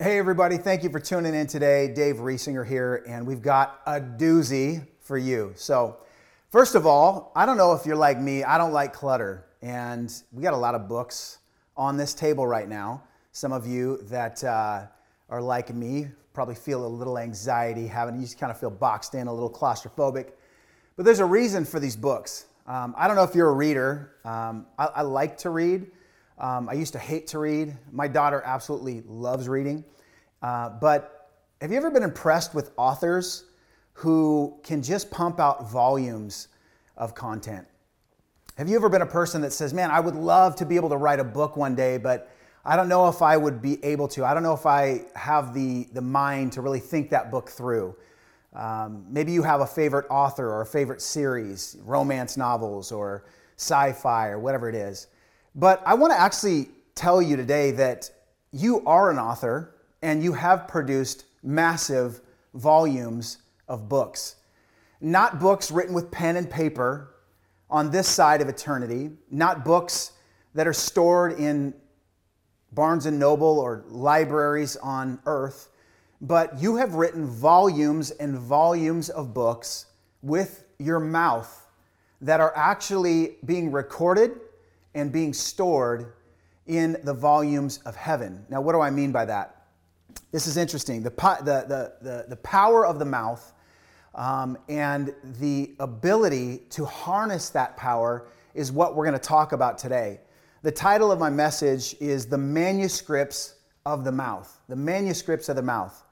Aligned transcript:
Hey, 0.00 0.16
everybody, 0.16 0.58
thank 0.58 0.84
you 0.84 0.90
for 0.90 1.00
tuning 1.00 1.34
in 1.34 1.48
today. 1.48 1.92
Dave 1.92 2.18
Riesinger 2.18 2.64
here, 2.64 3.02
and 3.08 3.26
we've 3.26 3.42
got 3.42 3.80
a 3.84 4.00
doozy 4.00 4.86
for 5.00 5.18
you. 5.18 5.52
So, 5.56 5.96
first 6.50 6.76
of 6.76 6.86
all, 6.86 7.32
I 7.34 7.44
don't 7.44 7.56
know 7.56 7.72
if 7.72 7.84
you're 7.84 7.96
like 7.96 8.20
me, 8.20 8.44
I 8.44 8.58
don't 8.58 8.70
like 8.70 8.92
clutter, 8.92 9.46
and 9.60 10.08
we 10.30 10.40
got 10.40 10.54
a 10.54 10.56
lot 10.56 10.76
of 10.76 10.86
books 10.86 11.38
on 11.76 11.96
this 11.96 12.14
table 12.14 12.46
right 12.46 12.68
now. 12.68 13.02
Some 13.32 13.50
of 13.50 13.66
you 13.66 13.96
that 14.02 14.44
uh, 14.44 14.86
are 15.30 15.42
like 15.42 15.74
me 15.74 16.06
probably 16.32 16.54
feel 16.54 16.86
a 16.86 16.86
little 16.86 17.18
anxiety, 17.18 17.88
having 17.88 18.14
you 18.14 18.20
just 18.20 18.38
kind 18.38 18.52
of 18.52 18.60
feel 18.60 18.70
boxed 18.70 19.16
in, 19.16 19.26
a 19.26 19.34
little 19.34 19.50
claustrophobic. 19.50 20.28
But 20.94 21.06
there's 21.06 21.18
a 21.18 21.26
reason 21.26 21.64
for 21.64 21.80
these 21.80 21.96
books. 21.96 22.46
Um, 22.68 22.94
I 22.96 23.08
don't 23.08 23.16
know 23.16 23.24
if 23.24 23.34
you're 23.34 23.48
a 23.48 23.54
reader. 23.54 24.12
Um, 24.24 24.66
I, 24.78 24.84
I, 24.86 25.02
like 25.02 25.38
to 25.38 25.50
read. 25.50 25.90
Um, 26.38 26.68
I 26.68 26.74
used 26.74 26.92
to 26.92 26.98
hate 26.98 27.26
to 27.28 27.38
read. 27.38 27.76
My 27.90 28.06
daughter 28.06 28.42
absolutely 28.44 29.02
loves 29.06 29.48
reading. 29.48 29.84
Uh, 30.40 30.70
but 30.70 31.30
have 31.60 31.72
you 31.72 31.76
ever 31.76 31.90
been 31.90 32.04
impressed 32.04 32.54
with 32.54 32.70
authors 32.76 33.44
who 33.94 34.56
can 34.62 34.82
just 34.82 35.10
pump 35.10 35.40
out 35.40 35.68
volumes 35.68 36.48
of 36.96 37.14
content? 37.14 37.66
Have 38.56 38.68
you 38.68 38.76
ever 38.76 38.88
been 38.88 39.02
a 39.02 39.06
person 39.06 39.40
that 39.42 39.52
says, 39.52 39.74
Man, 39.74 39.90
I 39.90 39.98
would 39.98 40.14
love 40.14 40.54
to 40.56 40.66
be 40.66 40.76
able 40.76 40.88
to 40.90 40.96
write 40.96 41.18
a 41.18 41.24
book 41.24 41.56
one 41.56 41.74
day, 41.74 41.98
but 41.98 42.30
I 42.64 42.76
don't 42.76 42.88
know 42.88 43.08
if 43.08 43.22
I 43.22 43.36
would 43.36 43.60
be 43.60 43.82
able 43.84 44.06
to. 44.08 44.24
I 44.24 44.34
don't 44.34 44.42
know 44.42 44.54
if 44.54 44.66
I 44.66 45.06
have 45.16 45.54
the, 45.54 45.88
the 45.92 46.02
mind 46.02 46.52
to 46.52 46.60
really 46.60 46.80
think 46.80 47.10
that 47.10 47.30
book 47.30 47.48
through. 47.48 47.96
Um, 48.54 49.04
maybe 49.08 49.32
you 49.32 49.42
have 49.42 49.60
a 49.60 49.66
favorite 49.66 50.06
author 50.10 50.50
or 50.50 50.62
a 50.62 50.66
favorite 50.66 51.00
series, 51.00 51.76
romance 51.84 52.36
novels 52.36 52.92
or 52.92 53.24
sci 53.56 53.92
fi 53.92 54.28
or 54.28 54.38
whatever 54.38 54.68
it 54.68 54.74
is. 54.74 55.08
But 55.54 55.82
I 55.86 55.94
want 55.94 56.12
to 56.12 56.20
actually 56.20 56.68
tell 56.94 57.20
you 57.22 57.36
today 57.36 57.70
that 57.72 58.10
you 58.52 58.84
are 58.86 59.10
an 59.10 59.18
author 59.18 59.74
and 60.02 60.22
you 60.22 60.32
have 60.32 60.68
produced 60.68 61.24
massive 61.42 62.20
volumes 62.54 63.38
of 63.68 63.88
books. 63.88 64.36
Not 65.00 65.38
books 65.38 65.70
written 65.70 65.94
with 65.94 66.10
pen 66.10 66.36
and 66.36 66.50
paper 66.50 67.14
on 67.70 67.90
this 67.90 68.08
side 68.08 68.40
of 68.40 68.48
eternity, 68.48 69.10
not 69.30 69.64
books 69.64 70.12
that 70.54 70.66
are 70.66 70.72
stored 70.72 71.38
in 71.38 71.74
Barnes 72.72 73.06
and 73.06 73.18
Noble 73.18 73.58
or 73.58 73.84
libraries 73.88 74.76
on 74.76 75.20
earth, 75.26 75.68
but 76.20 76.60
you 76.60 76.76
have 76.76 76.94
written 76.94 77.26
volumes 77.26 78.10
and 78.10 78.36
volumes 78.36 79.08
of 79.08 79.32
books 79.32 79.86
with 80.22 80.64
your 80.78 80.98
mouth 80.98 81.66
that 82.20 82.40
are 82.40 82.52
actually 82.56 83.36
being 83.44 83.70
recorded 83.70 84.32
and 84.94 85.12
being 85.12 85.32
stored 85.32 86.12
in 86.66 86.96
the 87.04 87.14
volumes 87.14 87.78
of 87.86 87.96
heaven. 87.96 88.44
Now, 88.48 88.60
what 88.60 88.72
do 88.72 88.80
I 88.80 88.90
mean 88.90 89.12
by 89.12 89.24
that? 89.24 89.66
This 90.32 90.46
is 90.46 90.56
interesting. 90.56 91.02
The, 91.02 91.10
the, 91.10 91.64
the, 91.66 91.92
the, 92.02 92.24
the 92.28 92.36
power 92.36 92.86
of 92.86 92.98
the 92.98 93.04
mouth 93.04 93.52
um, 94.14 94.58
and 94.68 95.14
the 95.40 95.74
ability 95.80 96.62
to 96.70 96.84
harness 96.84 97.50
that 97.50 97.76
power 97.76 98.28
is 98.54 98.72
what 98.72 98.96
we're 98.96 99.04
going 99.04 99.18
to 99.18 99.24
talk 99.24 99.52
about 99.52 99.78
today. 99.78 100.20
The 100.62 100.72
title 100.72 101.12
of 101.12 101.18
my 101.18 101.30
message 101.30 101.94
is 102.00 102.26
The 102.26 102.38
Manuscripts 102.38 103.54
of 103.86 104.04
the 104.04 104.12
Mouth. 104.12 104.60
The 104.68 104.76
Manuscripts 104.76 105.48
of 105.48 105.56
the 105.56 105.62
Mouth. 105.62 106.04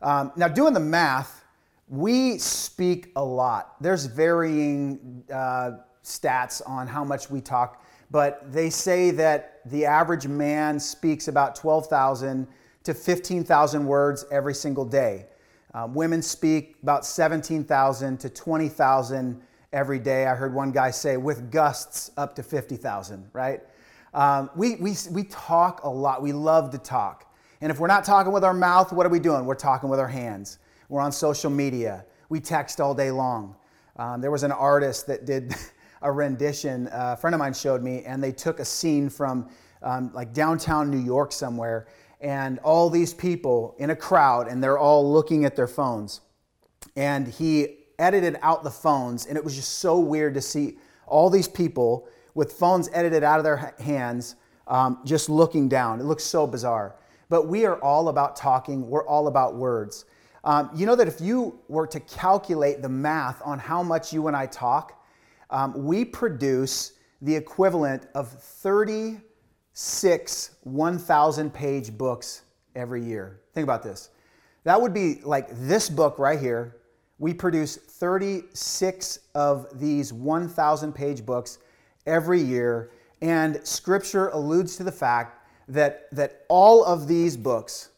Um, 0.00 0.32
now, 0.34 0.48
doing 0.48 0.72
the 0.72 0.80
math, 0.80 1.44
we 1.88 2.38
speak 2.38 3.12
a 3.16 3.24
lot. 3.24 3.74
There's 3.80 4.06
varying 4.06 5.22
uh, 5.30 5.72
stats 6.02 6.62
on 6.66 6.86
how 6.86 7.04
much 7.04 7.30
we 7.30 7.40
talk, 7.40 7.84
but 8.12 8.52
they 8.52 8.68
say 8.68 9.10
that 9.10 9.60
the 9.64 9.86
average 9.86 10.28
man 10.28 10.78
speaks 10.78 11.28
about 11.28 11.56
12,000 11.56 12.46
to 12.84 12.94
15,000 12.94 13.86
words 13.86 14.26
every 14.30 14.54
single 14.54 14.84
day. 14.84 15.26
Um, 15.72 15.94
women 15.94 16.20
speak 16.20 16.76
about 16.82 17.06
17,000 17.06 18.20
to 18.20 18.28
20,000 18.28 19.42
every 19.72 19.98
day. 19.98 20.26
I 20.26 20.34
heard 20.34 20.52
one 20.52 20.72
guy 20.72 20.90
say 20.90 21.16
with 21.16 21.50
gusts 21.50 22.10
up 22.18 22.34
to 22.36 22.42
50,000, 22.42 23.30
right? 23.32 23.62
Um, 24.12 24.50
we, 24.54 24.74
we, 24.76 24.94
we 25.10 25.24
talk 25.24 25.82
a 25.84 25.88
lot. 25.88 26.20
We 26.20 26.34
love 26.34 26.70
to 26.72 26.78
talk. 26.78 27.34
And 27.62 27.72
if 27.72 27.80
we're 27.80 27.86
not 27.86 28.04
talking 28.04 28.30
with 28.30 28.44
our 28.44 28.52
mouth, 28.52 28.92
what 28.92 29.06
are 29.06 29.08
we 29.10 29.20
doing? 29.20 29.46
We're 29.46 29.54
talking 29.54 29.88
with 29.88 30.00
our 30.00 30.08
hands. 30.08 30.58
We're 30.90 31.00
on 31.00 31.12
social 31.12 31.50
media. 31.50 32.04
We 32.28 32.40
text 32.40 32.78
all 32.78 32.94
day 32.94 33.10
long. 33.10 33.56
Um, 33.96 34.20
there 34.20 34.30
was 34.30 34.42
an 34.42 34.52
artist 34.52 35.06
that 35.06 35.24
did 35.24 35.54
a 36.02 36.10
rendition, 36.10 36.88
uh, 36.88 37.14
a 37.14 37.16
friend 37.16 37.34
of 37.34 37.38
mine 37.38 37.54
showed 37.54 37.82
me, 37.82 38.02
and 38.04 38.22
they 38.22 38.32
took 38.32 38.60
a 38.60 38.64
scene 38.64 39.08
from 39.08 39.48
um, 39.82 40.10
like 40.12 40.32
downtown 40.32 40.90
New 40.90 40.98
York 40.98 41.32
somewhere, 41.32 41.86
and 42.20 42.58
all 42.60 42.88
these 42.88 43.12
people 43.12 43.74
in 43.78 43.90
a 43.90 43.96
crowd, 43.96 44.48
and 44.48 44.62
they're 44.62 44.78
all 44.78 45.10
looking 45.10 45.44
at 45.44 45.56
their 45.56 45.66
phones. 45.66 46.20
And 46.96 47.26
he 47.26 47.78
edited 47.98 48.38
out 48.42 48.62
the 48.62 48.70
phones, 48.70 49.26
and 49.26 49.36
it 49.36 49.44
was 49.44 49.54
just 49.54 49.78
so 49.78 49.98
weird 49.98 50.34
to 50.34 50.40
see 50.40 50.78
all 51.06 51.30
these 51.30 51.48
people 51.48 52.08
with 52.34 52.52
phones 52.52 52.88
edited 52.92 53.22
out 53.22 53.38
of 53.38 53.44
their 53.44 53.74
hands, 53.78 54.36
um, 54.66 55.00
just 55.04 55.28
looking 55.28 55.68
down. 55.68 56.00
It 56.00 56.04
looks 56.04 56.24
so 56.24 56.46
bizarre. 56.46 56.96
But 57.28 57.48
we 57.48 57.64
are 57.64 57.76
all 57.82 58.08
about 58.08 58.36
talking, 58.36 58.88
we're 58.88 59.06
all 59.06 59.26
about 59.26 59.56
words. 59.56 60.04
Um, 60.44 60.70
you 60.74 60.86
know 60.86 60.96
that 60.96 61.06
if 61.06 61.20
you 61.20 61.58
were 61.68 61.86
to 61.86 62.00
calculate 62.00 62.82
the 62.82 62.88
math 62.88 63.40
on 63.44 63.58
how 63.58 63.82
much 63.82 64.12
you 64.12 64.26
and 64.26 64.36
I 64.36 64.46
talk, 64.46 65.01
um, 65.52 65.84
we 65.84 66.04
produce 66.04 66.94
the 67.20 67.36
equivalent 67.36 68.08
of 68.14 68.28
36 68.28 70.50
1,000 70.64 71.54
page 71.54 71.96
books 71.96 72.42
every 72.74 73.04
year. 73.04 73.40
Think 73.54 73.64
about 73.64 73.82
this. 73.82 74.10
That 74.64 74.80
would 74.80 74.94
be 74.94 75.20
like 75.22 75.48
this 75.50 75.88
book 75.88 76.18
right 76.18 76.40
here. 76.40 76.76
We 77.18 77.34
produce 77.34 77.76
36 77.76 79.18
of 79.34 79.78
these 79.78 80.12
1,000 80.12 80.92
page 80.92 81.24
books 81.24 81.58
every 82.06 82.40
year, 82.40 82.90
and 83.20 83.64
scripture 83.64 84.28
alludes 84.28 84.76
to 84.76 84.84
the 84.84 84.90
fact 84.90 85.46
that, 85.68 86.08
that 86.12 86.44
all 86.48 86.84
of 86.84 87.06
these 87.06 87.36
books, 87.36 87.90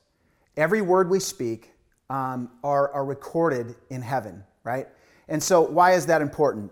every 0.56 0.82
word 0.82 1.08
we 1.08 1.20
speak, 1.20 1.70
um, 2.10 2.50
are, 2.62 2.92
are 2.92 3.06
recorded 3.06 3.76
in 3.88 4.02
heaven, 4.02 4.44
right? 4.62 4.88
And 5.28 5.42
so, 5.42 5.62
why 5.62 5.92
is 5.92 6.04
that 6.06 6.20
important? 6.20 6.70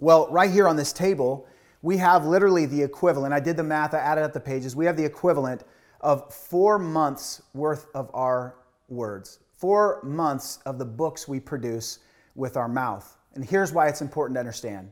Well, 0.00 0.28
right 0.30 0.50
here 0.50 0.66
on 0.66 0.76
this 0.76 0.92
table, 0.92 1.46
we 1.82 1.96
have 1.98 2.26
literally 2.26 2.66
the 2.66 2.82
equivalent. 2.82 3.32
I 3.32 3.40
did 3.40 3.56
the 3.56 3.62
math, 3.62 3.94
I 3.94 3.98
added 3.98 4.24
up 4.24 4.32
the 4.32 4.40
pages. 4.40 4.74
We 4.74 4.86
have 4.86 4.96
the 4.96 5.04
equivalent 5.04 5.62
of 6.00 6.32
four 6.34 6.78
months 6.78 7.42
worth 7.54 7.86
of 7.94 8.10
our 8.12 8.56
words, 8.88 9.38
four 9.56 10.00
months 10.02 10.58
of 10.66 10.78
the 10.78 10.84
books 10.84 11.28
we 11.28 11.38
produce 11.38 12.00
with 12.34 12.56
our 12.56 12.68
mouth. 12.68 13.16
And 13.34 13.44
here's 13.44 13.72
why 13.72 13.86
it's 13.86 14.00
important 14.00 14.34
to 14.34 14.40
understand 14.40 14.90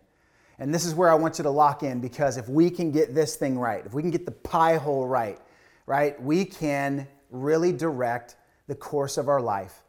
and 0.58 0.74
this 0.74 0.84
is 0.84 0.94
where 0.94 1.10
I 1.10 1.14
want 1.14 1.38
you 1.38 1.44
to 1.44 1.50
lock 1.50 1.82
in 1.82 2.00
because 2.00 2.36
if 2.36 2.48
we 2.48 2.68
can 2.68 2.90
get 2.90 3.14
this 3.14 3.36
thing 3.36 3.58
right, 3.58 3.84
if 3.86 3.94
we 3.94 4.02
can 4.02 4.10
get 4.10 4.24
the 4.26 4.32
pie 4.32 4.76
hole 4.76 5.06
right, 5.06 5.38
right, 5.86 6.20
we 6.20 6.44
can 6.44 7.06
really 7.30 7.72
direct 7.72 8.36
the 8.66 8.74
course 8.74 9.18
of 9.18 9.28
our 9.28 9.40
life. 9.40 9.82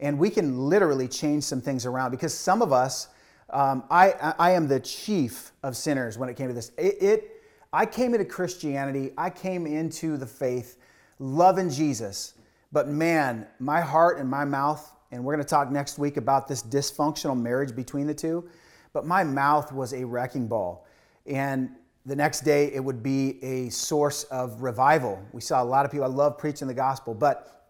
And 0.00 0.18
we 0.18 0.30
can 0.30 0.58
literally 0.58 1.08
change 1.08 1.44
some 1.44 1.60
things 1.60 1.86
around 1.86 2.10
because 2.10 2.32
some 2.34 2.62
of 2.62 2.72
us, 2.72 3.08
um, 3.50 3.84
I, 3.90 4.34
I 4.38 4.50
am 4.52 4.68
the 4.68 4.80
chief 4.80 5.52
of 5.62 5.76
sinners 5.76 6.18
when 6.18 6.28
it 6.28 6.36
came 6.36 6.48
to 6.48 6.54
this. 6.54 6.72
It, 6.78 7.02
it, 7.02 7.42
I 7.72 7.86
came 7.86 8.14
into 8.14 8.24
Christianity, 8.24 9.12
I 9.18 9.30
came 9.30 9.66
into 9.66 10.16
the 10.16 10.26
faith 10.26 10.78
loving 11.18 11.70
Jesus. 11.70 12.34
But 12.72 12.88
man, 12.88 13.46
my 13.58 13.80
heart 13.80 14.18
and 14.18 14.28
my 14.28 14.44
mouth, 14.44 14.90
and 15.12 15.24
we're 15.24 15.34
going 15.34 15.44
to 15.44 15.48
talk 15.48 15.70
next 15.70 15.98
week 15.98 16.16
about 16.16 16.48
this 16.48 16.62
dysfunctional 16.62 17.40
marriage 17.40 17.74
between 17.76 18.06
the 18.06 18.14
two 18.14 18.48
but 18.94 19.04
my 19.04 19.24
mouth 19.24 19.72
was 19.72 19.92
a 19.92 20.04
wrecking 20.04 20.46
ball. 20.46 20.86
And 21.26 21.70
the 22.06 22.16
next 22.16 22.40
day, 22.40 22.72
it 22.72 22.82
would 22.82 23.02
be 23.02 23.42
a 23.42 23.68
source 23.68 24.24
of 24.24 24.62
revival. 24.62 25.20
We 25.32 25.40
saw 25.42 25.62
a 25.62 25.64
lot 25.64 25.84
of 25.84 25.90
people, 25.90 26.04
I 26.04 26.08
love 26.08 26.38
preaching 26.38 26.68
the 26.68 26.74
gospel, 26.74 27.12
but 27.12 27.66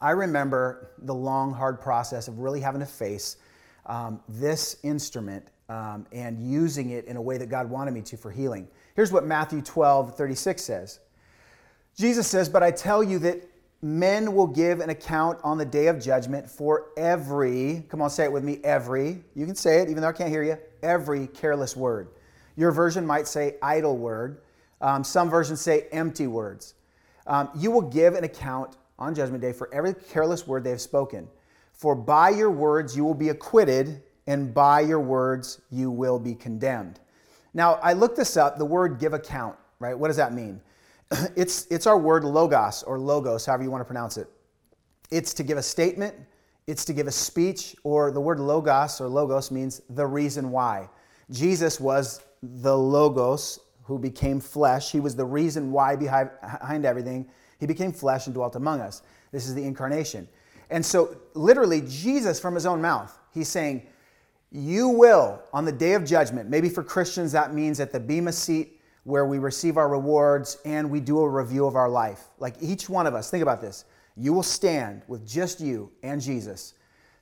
I 0.00 0.10
remember 0.10 0.92
the 0.98 1.14
long, 1.14 1.52
hard 1.52 1.80
process 1.80 2.26
of 2.26 2.38
really 2.38 2.60
having 2.60 2.80
to 2.80 2.86
face 2.86 3.36
um, 3.86 4.20
this 4.28 4.76
instrument 4.82 5.48
um, 5.68 6.06
and 6.12 6.38
using 6.40 6.90
it 6.90 7.06
in 7.06 7.16
a 7.16 7.22
way 7.22 7.38
that 7.38 7.48
God 7.48 7.68
wanted 7.68 7.92
me 7.92 8.02
to 8.02 8.16
for 8.16 8.30
healing. 8.30 8.68
Here's 8.94 9.12
what 9.12 9.24
Matthew 9.24 9.62
12, 9.62 10.16
36 10.16 10.62
says 10.62 11.00
Jesus 11.96 12.26
says, 12.26 12.48
But 12.48 12.62
I 12.62 12.70
tell 12.70 13.02
you 13.02 13.18
that 13.20 13.48
men 13.80 14.34
will 14.34 14.46
give 14.46 14.80
an 14.80 14.90
account 14.90 15.38
on 15.42 15.58
the 15.58 15.64
day 15.64 15.88
of 15.88 16.00
judgment 16.00 16.48
for 16.48 16.90
every, 16.96 17.84
come 17.88 18.00
on, 18.00 18.10
say 18.10 18.24
it 18.24 18.32
with 18.32 18.44
me, 18.44 18.60
every, 18.62 19.24
you 19.34 19.44
can 19.44 19.56
say 19.56 19.80
it 19.80 19.88
even 19.88 20.02
though 20.02 20.08
I 20.08 20.12
can't 20.12 20.30
hear 20.30 20.44
you, 20.44 20.56
every 20.82 21.26
careless 21.26 21.76
word. 21.76 22.08
Your 22.56 22.70
version 22.70 23.06
might 23.06 23.26
say 23.26 23.56
idle 23.62 23.96
word. 23.96 24.42
Um, 24.80 25.04
some 25.04 25.30
versions 25.30 25.60
say 25.60 25.86
empty 25.92 26.26
words. 26.26 26.74
Um, 27.26 27.48
you 27.56 27.70
will 27.70 27.82
give 27.82 28.14
an 28.14 28.24
account 28.24 28.76
on 28.98 29.14
Judgment 29.14 29.40
Day 29.40 29.52
for 29.52 29.72
every 29.72 29.94
careless 29.94 30.46
word 30.46 30.64
they 30.64 30.70
have 30.70 30.80
spoken. 30.80 31.28
For 31.82 31.96
by 31.96 32.30
your 32.30 32.52
words 32.52 32.96
you 32.96 33.02
will 33.02 33.12
be 33.12 33.30
acquitted, 33.30 34.04
and 34.28 34.54
by 34.54 34.82
your 34.82 35.00
words 35.00 35.60
you 35.68 35.90
will 35.90 36.20
be 36.20 36.32
condemned. 36.32 37.00
Now, 37.54 37.80
I 37.82 37.92
looked 37.92 38.16
this 38.16 38.36
up, 38.36 38.56
the 38.56 38.64
word 38.64 39.00
give 39.00 39.14
account, 39.14 39.56
right? 39.80 39.98
What 39.98 40.06
does 40.06 40.16
that 40.16 40.32
mean? 40.32 40.60
it's, 41.36 41.66
it's 41.72 41.88
our 41.88 41.98
word 41.98 42.22
logos 42.22 42.84
or 42.84 43.00
logos, 43.00 43.46
however 43.46 43.64
you 43.64 43.70
want 43.72 43.80
to 43.80 43.84
pronounce 43.84 44.16
it. 44.16 44.28
it's 45.10 45.34
to 45.34 45.42
give 45.42 45.58
a 45.58 45.62
statement, 45.62 46.14
it's 46.68 46.84
to 46.84 46.92
give 46.92 47.08
a 47.08 47.10
speech, 47.10 47.74
or 47.82 48.12
the 48.12 48.20
word 48.20 48.38
logos 48.38 49.00
or 49.00 49.08
logos 49.08 49.50
means 49.50 49.82
the 49.90 50.06
reason 50.06 50.52
why. 50.52 50.88
Jesus 51.32 51.80
was 51.80 52.20
the 52.44 52.78
logos 52.78 53.58
who 53.82 53.98
became 53.98 54.38
flesh. 54.38 54.92
He 54.92 55.00
was 55.00 55.16
the 55.16 55.24
reason 55.24 55.72
why 55.72 55.96
behind, 55.96 56.30
behind 56.40 56.84
everything. 56.84 57.28
He 57.58 57.66
became 57.66 57.92
flesh 57.92 58.26
and 58.28 58.34
dwelt 58.34 58.54
among 58.54 58.80
us. 58.80 59.02
This 59.32 59.48
is 59.48 59.56
the 59.56 59.64
incarnation. 59.64 60.28
And 60.72 60.84
so, 60.84 61.16
literally, 61.34 61.82
Jesus 61.86 62.40
from 62.40 62.54
his 62.54 62.64
own 62.64 62.80
mouth, 62.80 63.16
he's 63.30 63.48
saying, 63.48 63.86
You 64.50 64.88
will, 64.88 65.42
on 65.52 65.66
the 65.66 65.72
day 65.72 65.92
of 65.92 66.04
judgment, 66.04 66.48
maybe 66.48 66.70
for 66.70 66.82
Christians, 66.82 67.30
that 67.32 67.52
means 67.52 67.78
at 67.78 67.92
the 67.92 68.00
Bema 68.00 68.32
seat 68.32 68.80
where 69.04 69.26
we 69.26 69.38
receive 69.38 69.76
our 69.76 69.88
rewards 69.88 70.58
and 70.64 70.90
we 70.90 70.98
do 70.98 71.20
a 71.20 71.28
review 71.28 71.66
of 71.66 71.76
our 71.76 71.90
life. 71.90 72.28
Like 72.38 72.54
each 72.60 72.88
one 72.88 73.06
of 73.06 73.14
us, 73.14 73.30
think 73.30 73.42
about 73.42 73.60
this. 73.60 73.84
You 74.16 74.32
will 74.32 74.42
stand 74.42 75.02
with 75.08 75.26
just 75.26 75.60
you 75.60 75.90
and 76.02 76.22
Jesus. 76.22 76.74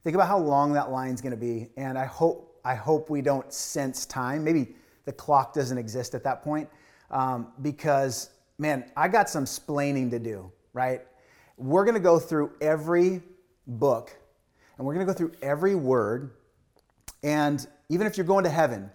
Think 0.04 0.14
about 0.14 0.28
how 0.28 0.38
long 0.38 0.72
that 0.74 0.92
line's 0.92 1.20
going 1.20 1.32
to 1.32 1.36
be, 1.36 1.70
and 1.76 1.98
I 1.98 2.04
hope 2.04 2.60
I 2.64 2.74
hope 2.74 3.10
we 3.10 3.20
don't 3.20 3.52
sense 3.52 4.06
time. 4.06 4.44
Maybe 4.44 4.76
the 5.06 5.12
clock 5.12 5.54
doesn't 5.54 5.76
exist 5.76 6.14
at 6.14 6.22
that 6.22 6.42
point, 6.42 6.68
um, 7.10 7.48
because 7.62 8.30
man, 8.58 8.84
I 8.96 9.08
got 9.08 9.28
some 9.28 9.44
splaining 9.44 10.08
to 10.10 10.20
do. 10.20 10.52
Right? 10.72 11.00
We're 11.56 11.84
going 11.84 11.94
to 11.94 12.00
go 12.00 12.18
through 12.18 12.52
every 12.60 13.22
book, 13.78 14.16
and 14.76 14.86
we're 14.86 14.94
going 14.94 15.06
to 15.06 15.12
go 15.12 15.16
through 15.16 15.32
every 15.42 15.74
word, 15.74 16.30
and 17.22 17.66
even 17.88 18.06
if 18.06 18.16
you're 18.16 18.26
going 18.26 18.44
to 18.44 18.50
heaven, 18.50 18.90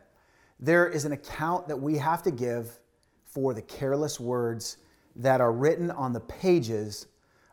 there 0.59 0.87
is 0.87 1.05
an 1.05 1.11
account 1.11 1.67
that 1.67 1.77
we 1.77 1.97
have 1.97 2.23
to 2.23 2.31
give 2.31 2.79
for 3.25 3.53
the 3.53 3.61
careless 3.61 4.19
words 4.19 4.77
that 5.15 5.41
are 5.41 5.51
written 5.51 5.91
on 5.91 6.13
the 6.13 6.19
pages 6.21 7.07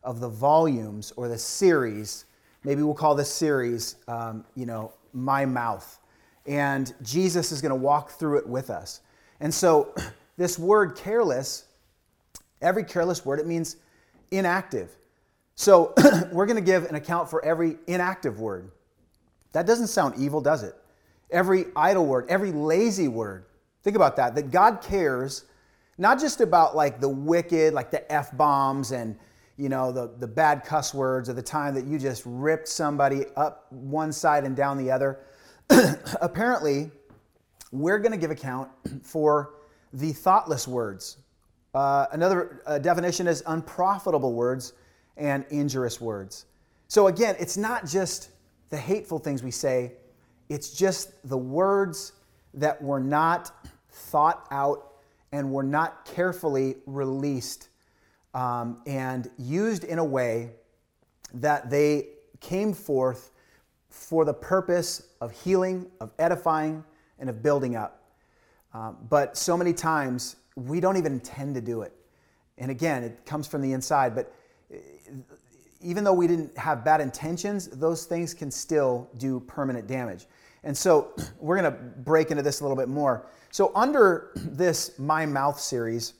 of 0.04 0.20
the 0.20 0.28
volumes 0.28 1.12
or 1.16 1.28
the 1.28 1.38
series. 1.38 2.24
Maybe 2.64 2.82
we'll 2.82 2.94
call 2.94 3.14
this 3.14 3.32
series, 3.32 3.96
um, 4.08 4.44
you 4.54 4.66
know, 4.66 4.92
My 5.12 5.44
Mouth. 5.44 5.98
And 6.46 6.92
Jesus 7.02 7.52
is 7.52 7.60
going 7.60 7.70
to 7.70 7.76
walk 7.76 8.10
through 8.10 8.38
it 8.38 8.46
with 8.46 8.70
us. 8.70 9.00
And 9.40 9.52
so, 9.52 9.94
this 10.36 10.58
word 10.58 10.96
careless, 10.96 11.66
every 12.60 12.84
careless 12.84 13.24
word, 13.24 13.40
it 13.40 13.46
means 13.46 13.76
inactive. 14.30 14.96
So, 15.54 15.94
we're 16.32 16.46
going 16.46 16.56
to 16.56 16.62
give 16.62 16.84
an 16.84 16.94
account 16.94 17.28
for 17.28 17.44
every 17.44 17.76
inactive 17.86 18.40
word. 18.40 18.70
That 19.52 19.66
doesn't 19.66 19.88
sound 19.88 20.14
evil, 20.18 20.40
does 20.40 20.62
it? 20.62 20.74
Every 21.30 21.66
idle 21.76 22.06
word, 22.06 22.26
every 22.28 22.52
lazy 22.52 23.08
word. 23.08 23.44
Think 23.82 23.96
about 23.96 24.16
that. 24.16 24.34
That 24.34 24.50
God 24.50 24.80
cares 24.82 25.44
not 25.98 26.18
just 26.18 26.40
about 26.40 26.74
like 26.74 27.00
the 27.00 27.08
wicked, 27.08 27.74
like 27.74 27.90
the 27.90 28.10
F 28.10 28.36
bombs 28.36 28.92
and 28.92 29.16
you 29.56 29.68
know, 29.68 29.92
the, 29.92 30.10
the 30.18 30.26
bad 30.26 30.64
cuss 30.64 30.94
words 30.94 31.28
or 31.28 31.34
the 31.34 31.42
time 31.42 31.74
that 31.74 31.84
you 31.84 31.98
just 31.98 32.22
ripped 32.24 32.66
somebody 32.66 33.26
up 33.36 33.66
one 33.70 34.10
side 34.10 34.44
and 34.44 34.56
down 34.56 34.78
the 34.78 34.90
other. 34.90 35.20
Apparently, 36.20 36.90
we're 37.70 37.98
going 37.98 38.12
to 38.12 38.18
give 38.18 38.30
account 38.30 38.70
for 39.02 39.54
the 39.92 40.12
thoughtless 40.12 40.66
words. 40.66 41.18
Uh, 41.74 42.06
another 42.12 42.62
uh, 42.66 42.78
definition 42.78 43.26
is 43.26 43.42
unprofitable 43.46 44.32
words 44.32 44.72
and 45.16 45.44
injurious 45.50 46.00
words. 46.00 46.46
So, 46.88 47.06
again, 47.06 47.36
it's 47.38 47.56
not 47.56 47.86
just 47.86 48.30
the 48.70 48.76
hateful 48.76 49.18
things 49.18 49.42
we 49.42 49.50
say, 49.50 49.92
it's 50.48 50.70
just 50.70 51.12
the 51.28 51.38
words 51.38 52.12
that 52.54 52.82
were 52.82 53.00
not 53.00 53.52
thought 53.90 54.46
out 54.50 54.92
and 55.32 55.52
were 55.52 55.62
not 55.62 56.04
carefully 56.04 56.76
released 56.86 57.68
um, 58.34 58.80
and 58.86 59.30
used 59.38 59.84
in 59.84 59.98
a 59.98 60.04
way 60.04 60.50
that 61.34 61.70
they 61.70 62.08
came 62.40 62.72
forth 62.72 63.30
for 63.88 64.24
the 64.24 64.34
purpose 64.34 65.08
of 65.20 65.32
healing, 65.32 65.86
of 66.00 66.10
edifying, 66.18 66.84
and 67.18 67.30
of 67.30 67.42
building 67.42 67.76
up. 67.76 68.02
Um, 68.74 68.96
but 69.08 69.36
so 69.36 69.56
many 69.56 69.72
times 69.72 70.36
we 70.56 70.80
don't 70.80 70.96
even 70.96 71.12
intend 71.12 71.54
to 71.54 71.60
do 71.60 71.82
it. 71.82 71.92
And 72.58 72.70
again, 72.70 73.04
it 73.04 73.24
comes 73.26 73.46
from 73.46 73.62
the 73.62 73.72
inside. 73.72 74.14
But 74.14 74.34
even 75.80 76.04
though 76.04 76.12
we 76.12 76.26
didn't 76.26 76.56
have 76.56 76.84
bad 76.84 77.00
intentions, 77.00 77.68
those 77.68 78.04
things 78.04 78.34
can 78.34 78.50
still 78.50 79.10
do 79.18 79.40
permanent 79.40 79.86
damage. 79.86 80.26
And 80.64 80.76
so 80.76 81.12
we're 81.40 81.60
going 81.60 81.72
to 81.72 81.78
break 81.78 82.30
into 82.30 82.42
this 82.42 82.60
a 82.60 82.64
little 82.64 82.76
bit 82.76 82.88
more. 82.88 83.26
So, 83.50 83.72
under 83.74 84.32
this 84.36 84.98
My 84.98 85.26
Mouth 85.26 85.60
series, 85.60 86.14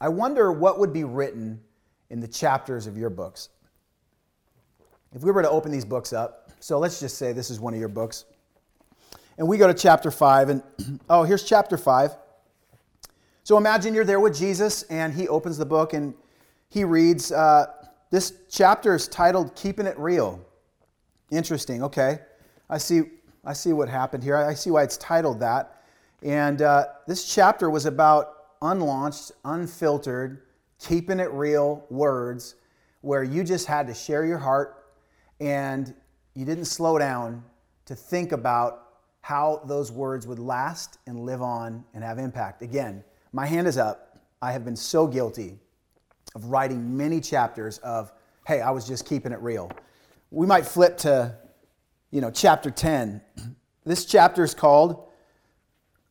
I 0.00 0.08
wonder 0.08 0.52
what 0.52 0.78
would 0.78 0.92
be 0.92 1.04
written 1.04 1.60
in 2.10 2.20
the 2.20 2.28
chapters 2.28 2.86
of 2.86 2.96
your 2.96 3.10
books. 3.10 3.48
If 5.14 5.22
we 5.22 5.30
were 5.30 5.42
to 5.42 5.50
open 5.50 5.70
these 5.70 5.84
books 5.84 6.12
up, 6.12 6.50
so 6.58 6.78
let's 6.78 6.98
just 6.98 7.16
say 7.16 7.32
this 7.32 7.50
is 7.50 7.60
one 7.60 7.72
of 7.72 7.80
your 7.80 7.88
books, 7.88 8.24
and 9.38 9.48
we 9.48 9.56
go 9.56 9.66
to 9.66 9.74
chapter 9.74 10.10
5, 10.10 10.48
and 10.48 10.62
oh, 11.08 11.22
here's 11.22 11.44
chapter 11.44 11.76
5. 11.76 12.16
So 13.44 13.56
imagine 13.56 13.94
you're 13.94 14.04
there 14.04 14.20
with 14.20 14.36
Jesus, 14.36 14.82
and 14.84 15.14
he 15.14 15.28
opens 15.28 15.58
the 15.58 15.66
book 15.66 15.92
and 15.92 16.14
he 16.68 16.82
reads, 16.82 17.30
uh, 17.30 17.66
This 18.14 18.32
chapter 18.48 18.94
is 18.94 19.08
titled 19.08 19.56
Keeping 19.56 19.86
It 19.86 19.98
Real. 19.98 20.40
Interesting, 21.32 21.82
okay. 21.82 22.20
I 22.70 22.78
see, 22.78 23.10
I 23.44 23.54
see 23.54 23.72
what 23.72 23.88
happened 23.88 24.22
here. 24.22 24.36
I 24.36 24.54
see 24.54 24.70
why 24.70 24.84
it's 24.84 24.96
titled 24.98 25.40
that. 25.40 25.82
And 26.22 26.62
uh, 26.62 26.84
this 27.08 27.24
chapter 27.34 27.70
was 27.70 27.86
about 27.86 28.60
unlaunched, 28.60 29.32
unfiltered, 29.44 30.42
keeping 30.78 31.18
it 31.18 31.28
real 31.32 31.84
words 31.90 32.54
where 33.00 33.24
you 33.24 33.42
just 33.42 33.66
had 33.66 33.88
to 33.88 33.94
share 33.94 34.24
your 34.24 34.38
heart 34.38 34.84
and 35.40 35.92
you 36.34 36.44
didn't 36.44 36.66
slow 36.66 37.00
down 37.00 37.42
to 37.86 37.96
think 37.96 38.30
about 38.30 38.90
how 39.22 39.60
those 39.64 39.90
words 39.90 40.24
would 40.24 40.38
last 40.38 40.98
and 41.08 41.26
live 41.26 41.42
on 41.42 41.84
and 41.94 42.04
have 42.04 42.20
impact. 42.20 42.62
Again, 42.62 43.02
my 43.32 43.44
hand 43.44 43.66
is 43.66 43.76
up. 43.76 44.20
I 44.40 44.52
have 44.52 44.64
been 44.64 44.76
so 44.76 45.08
guilty 45.08 45.58
of 46.34 46.46
writing 46.46 46.96
many 46.96 47.20
chapters 47.20 47.78
of, 47.78 48.12
hey, 48.46 48.60
I 48.60 48.70
was 48.70 48.86
just 48.86 49.06
keeping 49.06 49.32
it 49.32 49.40
real. 49.40 49.70
We 50.30 50.46
might 50.46 50.66
flip 50.66 50.96
to, 50.98 51.36
you 52.10 52.20
know, 52.20 52.30
chapter 52.30 52.70
10. 52.70 53.20
This 53.86 54.06
chapter 54.06 54.42
is 54.42 54.54
called 54.54 55.10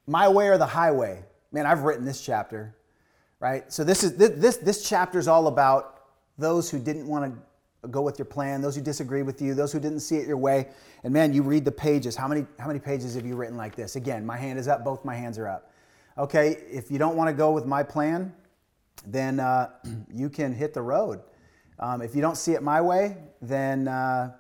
My 0.06 0.28
Way 0.28 0.50
or 0.50 0.60
the 0.60 0.68
Highway 0.68 1.24
man, 1.54 1.66
I've 1.66 1.84
written 1.84 2.04
this 2.04 2.26
chapter, 2.26 2.76
right? 3.40 3.72
So 3.72 3.86
this 3.86 4.04
is 4.04 4.18
this 4.18 4.58
this 4.58 4.88
chapter 4.88 5.20
is 5.20 5.28
all 5.28 5.48
about 5.48 6.02
those 6.38 6.70
who 6.70 6.80
didn't 6.80 7.08
want 7.08 7.34
to 7.34 7.88
go 7.90 8.02
with 8.02 8.18
your 8.18 8.26
plan, 8.26 8.62
those 8.62 8.76
who 8.76 8.82
disagree 8.82 9.22
with 9.22 9.42
you, 9.42 9.54
those 9.54 9.72
who 9.72 9.80
didn't 9.80 10.00
see 10.00 10.18
it 10.18 10.28
your 10.28 10.38
way. 10.38 10.70
And 11.04 11.14
man, 11.14 11.34
you 11.34 11.44
read 11.44 11.64
the 11.64 11.72
pages. 11.72 12.16
How 12.16 12.28
many 12.28 12.46
how 12.60 12.68
many 12.68 12.80
pages 12.80 13.16
have 13.16 13.26
you 13.26 13.36
written 13.36 13.56
like 13.56 13.76
this? 13.76 13.96
Again, 13.96 14.26
my 14.26 14.36
hand 14.36 14.60
is 14.60 14.68
up. 14.68 14.84
Both 14.84 15.06
my 15.06 15.16
hands 15.16 15.38
are 15.38 15.48
up. 15.48 15.72
Okay, 16.18 16.58
if 16.70 16.92
you 16.92 16.98
don't 16.98 17.16
want 17.16 17.30
to 17.30 17.34
go 17.34 17.52
with 17.52 17.66
my 17.66 17.84
plan, 17.84 18.34
then 19.06 19.40
uh, 19.40 19.70
you 20.14 20.30
can 20.30 20.54
hit 20.54 20.74
the 20.74 20.82
road. 20.82 21.22
Um, 21.80 22.02
if 22.02 22.16
you 22.16 22.22
don't 22.22 22.38
see 22.38 22.54
it 22.54 22.64
my 22.64 22.82
way, 22.82 23.18
then 23.42 23.88
uh, 23.88 24.34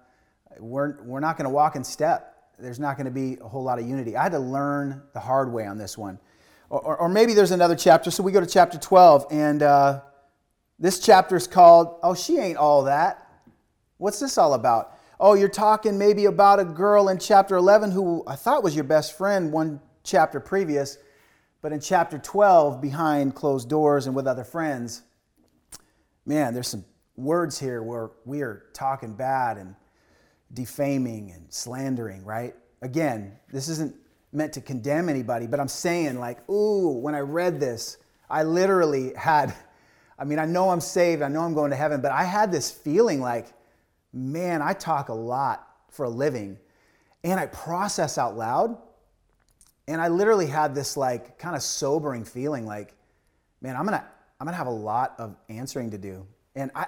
we're, 0.60 1.02
we're 1.04 1.20
not 1.20 1.38
going 1.38 1.46
to 1.46 1.54
walk 1.54 1.76
in 1.76 1.84
step. 1.84 2.52
There's 2.60 2.80
not 2.80 2.96
going 2.96 3.06
to 3.06 3.12
be 3.12 3.38
a 3.42 3.48
whole 3.48 3.64
lot 3.64 3.80
of 3.80 3.88
unity. 3.88 4.16
I 4.16 4.24
had 4.24 4.32
to 4.34 4.40
learn 4.40 5.02
the 5.14 5.20
hard 5.20 5.52
way 5.52 5.66
on 5.66 5.78
this 5.78 5.98
one. 5.98 6.20
Or, 6.70 6.98
or 6.98 7.10
maybe 7.10 7.34
there's 7.34 7.52
another 7.52 7.76
chapter. 7.76 8.12
So 8.12 8.24
we 8.24 8.32
go 8.32 8.40
to 8.40 8.46
chapter 8.46 8.78
12, 8.78 9.28
and 9.32 9.62
uh, 9.62 10.02
this 10.80 11.00
chapter 11.00 11.36
is 11.36 11.48
called, 11.48 12.00
Oh, 12.04 12.14
She 12.14 12.38
Ain't 12.38 12.58
All 12.58 12.84
That. 12.84 13.28
What's 13.98 14.20
this 14.20 14.38
all 14.38 14.54
about? 14.54 14.98
Oh, 15.20 15.34
you're 15.36 15.48
talking 15.48 15.98
maybe 15.98 16.26
about 16.26 16.60
a 16.60 16.66
girl 16.66 17.10
in 17.10 17.20
chapter 17.20 17.56
11 17.56 17.92
who 17.92 18.24
I 18.28 18.36
thought 18.36 18.64
was 18.64 18.76
your 18.76 18.84
best 18.84 19.18
friend 19.18 19.52
one 19.52 19.80
chapter 20.04 20.40
previous, 20.40 20.98
but 21.64 21.72
in 21.72 21.80
chapter 21.80 22.20
12, 22.20 22.82
behind 22.82 23.36
closed 23.36 23.70
doors 23.70 24.06
and 24.06 24.14
with 24.14 24.28
other 24.28 24.44
friends, 24.44 25.02
man, 26.26 26.54
there's 26.54 26.68
some 26.68 26.84
words 27.16 27.58
here 27.58 27.82
where 27.82 28.12
we 28.26 28.42
are 28.42 28.66
talking 28.74 29.14
bad 29.14 29.58
and 29.58 29.74
defaming 30.52 31.32
and 31.32 31.46
slandering, 31.54 32.26
right? 32.26 32.54
Again, 32.82 33.40
this 33.50 33.70
isn't 33.70 33.96
meant 34.34 34.52
to 34.54 34.62
condemn 34.62 35.08
anybody, 35.08 35.48
but 35.48 35.62
I'm 35.62 35.70
saying, 35.70 36.20
like, 36.20 36.50
ooh, 36.50 36.98
when 36.98 37.16
I 37.16 37.20
read 37.20 37.62
this, 37.62 37.96
I 38.30 38.44
literally 38.44 39.14
had, 39.14 39.56
I 40.20 40.26
mean, 40.26 40.40
I 40.40 40.46
know 40.46 40.70
I'm 40.70 40.82
saved, 40.82 41.22
I 41.22 41.30
know 41.30 41.44
I'm 41.44 41.54
going 41.54 41.72
to 41.72 41.78
heaven, 41.78 42.02
but 42.02 42.12
I 42.12 42.26
had 42.26 42.52
this 42.52 42.72
feeling 42.72 43.22
like, 43.22 43.54
man, 44.12 44.62
I 44.62 44.74
talk 44.74 45.08
a 45.08 45.14
lot 45.14 45.66
for 45.90 46.08
a 46.08 46.10
living 46.10 46.60
and 47.24 47.40
I 47.40 47.46
process 47.46 48.18
out 48.18 48.36
loud. 48.36 48.78
And 49.88 50.02
I 50.02 50.08
literally 50.08 50.48
had 50.48 50.74
this 50.74 50.96
like 50.96 51.38
kind 51.38 51.56
of 51.56 51.62
sobering 51.62 52.24
feeling 52.24 52.66
like, 52.66 52.96
man, 53.62 53.76
I'm 53.76 53.86
gonna, 53.86 54.06
I'm 54.40 54.46
gonna 54.46 54.58
have 54.58 54.68
a 54.68 54.72
lot 54.72 55.16
of 55.18 55.36
answering 55.50 55.92
to 55.92 55.98
do. 55.98 56.26
And 56.56 56.72
I, 56.76 56.88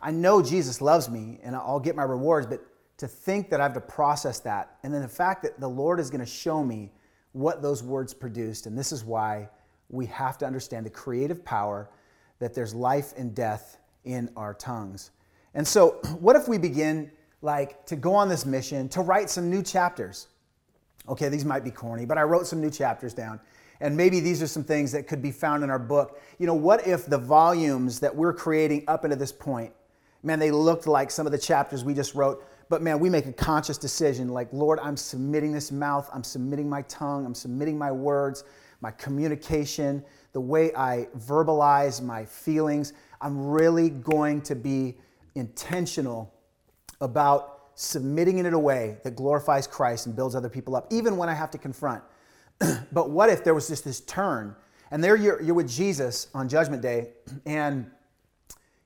I 0.00 0.10
know 0.10 0.42
Jesus 0.42 0.80
loves 0.80 1.08
me 1.08 1.38
and 1.42 1.54
I'll 1.54 1.80
get 1.80 1.94
my 1.94 2.02
rewards, 2.02 2.46
but 2.46 2.64
to 2.98 3.08
think 3.08 3.50
that 3.50 3.60
I 3.60 3.64
have 3.64 3.74
to 3.74 3.80
process 3.80 4.40
that. 4.40 4.76
And 4.82 4.92
then 4.92 5.02
the 5.02 5.08
fact 5.08 5.42
that 5.42 5.60
the 5.60 5.68
Lord 5.68 6.00
is 6.00 6.10
going 6.10 6.20
to 6.20 6.26
show 6.26 6.62
me 6.62 6.92
what 7.32 7.62
those 7.62 7.82
words 7.82 8.12
produced. 8.12 8.66
And 8.66 8.76
this 8.76 8.92
is 8.92 9.04
why 9.04 9.48
we 9.88 10.06
have 10.06 10.38
to 10.38 10.46
understand 10.46 10.86
the 10.86 10.90
creative 10.90 11.44
power 11.44 11.90
that 12.38 12.54
there's 12.54 12.74
life 12.74 13.12
and 13.16 13.34
death 13.34 13.78
in 14.04 14.30
our 14.36 14.54
tongues. 14.54 15.10
And 15.54 15.66
so, 15.66 16.00
what 16.20 16.36
if 16.36 16.48
we 16.48 16.58
begin 16.58 17.10
like 17.40 17.84
to 17.86 17.96
go 17.96 18.14
on 18.14 18.28
this 18.28 18.46
mission 18.46 18.88
to 18.90 19.00
write 19.00 19.30
some 19.30 19.50
new 19.50 19.62
chapters? 19.62 20.28
Okay, 21.08 21.28
these 21.28 21.44
might 21.44 21.64
be 21.64 21.70
corny, 21.70 22.04
but 22.04 22.18
I 22.18 22.22
wrote 22.22 22.46
some 22.46 22.60
new 22.60 22.70
chapters 22.70 23.12
down. 23.12 23.40
And 23.80 23.96
maybe 23.96 24.20
these 24.20 24.40
are 24.40 24.46
some 24.46 24.62
things 24.62 24.92
that 24.92 25.08
could 25.08 25.20
be 25.20 25.32
found 25.32 25.64
in 25.64 25.70
our 25.70 25.78
book. 25.78 26.20
You 26.38 26.46
know, 26.46 26.54
what 26.54 26.86
if 26.86 27.06
the 27.06 27.18
volumes 27.18 27.98
that 28.00 28.14
we're 28.14 28.32
creating 28.32 28.84
up 28.86 29.04
into 29.04 29.16
this 29.16 29.32
point, 29.32 29.72
man, 30.22 30.38
they 30.38 30.52
looked 30.52 30.86
like 30.86 31.10
some 31.10 31.26
of 31.26 31.32
the 31.32 31.38
chapters 31.38 31.84
we 31.84 31.92
just 31.92 32.14
wrote, 32.14 32.44
but 32.68 32.80
man, 32.80 33.00
we 33.00 33.10
make 33.10 33.26
a 33.26 33.32
conscious 33.32 33.76
decision 33.76 34.28
like, 34.28 34.52
Lord, 34.52 34.78
I'm 34.80 34.96
submitting 34.96 35.52
this 35.52 35.72
mouth, 35.72 36.08
I'm 36.12 36.22
submitting 36.22 36.70
my 36.70 36.82
tongue, 36.82 37.26
I'm 37.26 37.34
submitting 37.34 37.76
my 37.76 37.90
words, 37.90 38.44
my 38.80 38.92
communication, 38.92 40.04
the 40.32 40.40
way 40.40 40.72
I 40.74 41.08
verbalize 41.18 42.00
my 42.00 42.24
feelings. 42.24 42.92
I'm 43.20 43.46
really 43.48 43.90
going 43.90 44.42
to 44.42 44.54
be 44.54 44.96
intentional 45.34 46.32
about 47.00 47.51
submitting 47.74 48.38
it 48.38 48.46
in 48.46 48.54
a 48.54 48.58
way 48.58 48.98
that 49.04 49.16
glorifies 49.16 49.66
Christ 49.66 50.06
and 50.06 50.14
builds 50.14 50.34
other 50.34 50.48
people 50.48 50.76
up, 50.76 50.86
even 50.90 51.16
when 51.16 51.28
I 51.28 51.34
have 51.34 51.50
to 51.52 51.58
confront. 51.58 52.02
but 52.92 53.10
what 53.10 53.28
if 53.28 53.44
there 53.44 53.54
was 53.54 53.68
just 53.68 53.84
this 53.84 54.00
turn? 54.00 54.54
And 54.90 55.02
there 55.02 55.16
you're, 55.16 55.40
you're 55.42 55.54
with 55.54 55.70
Jesus 55.70 56.28
on 56.34 56.48
Judgment 56.48 56.82
Day, 56.82 57.10
and 57.46 57.90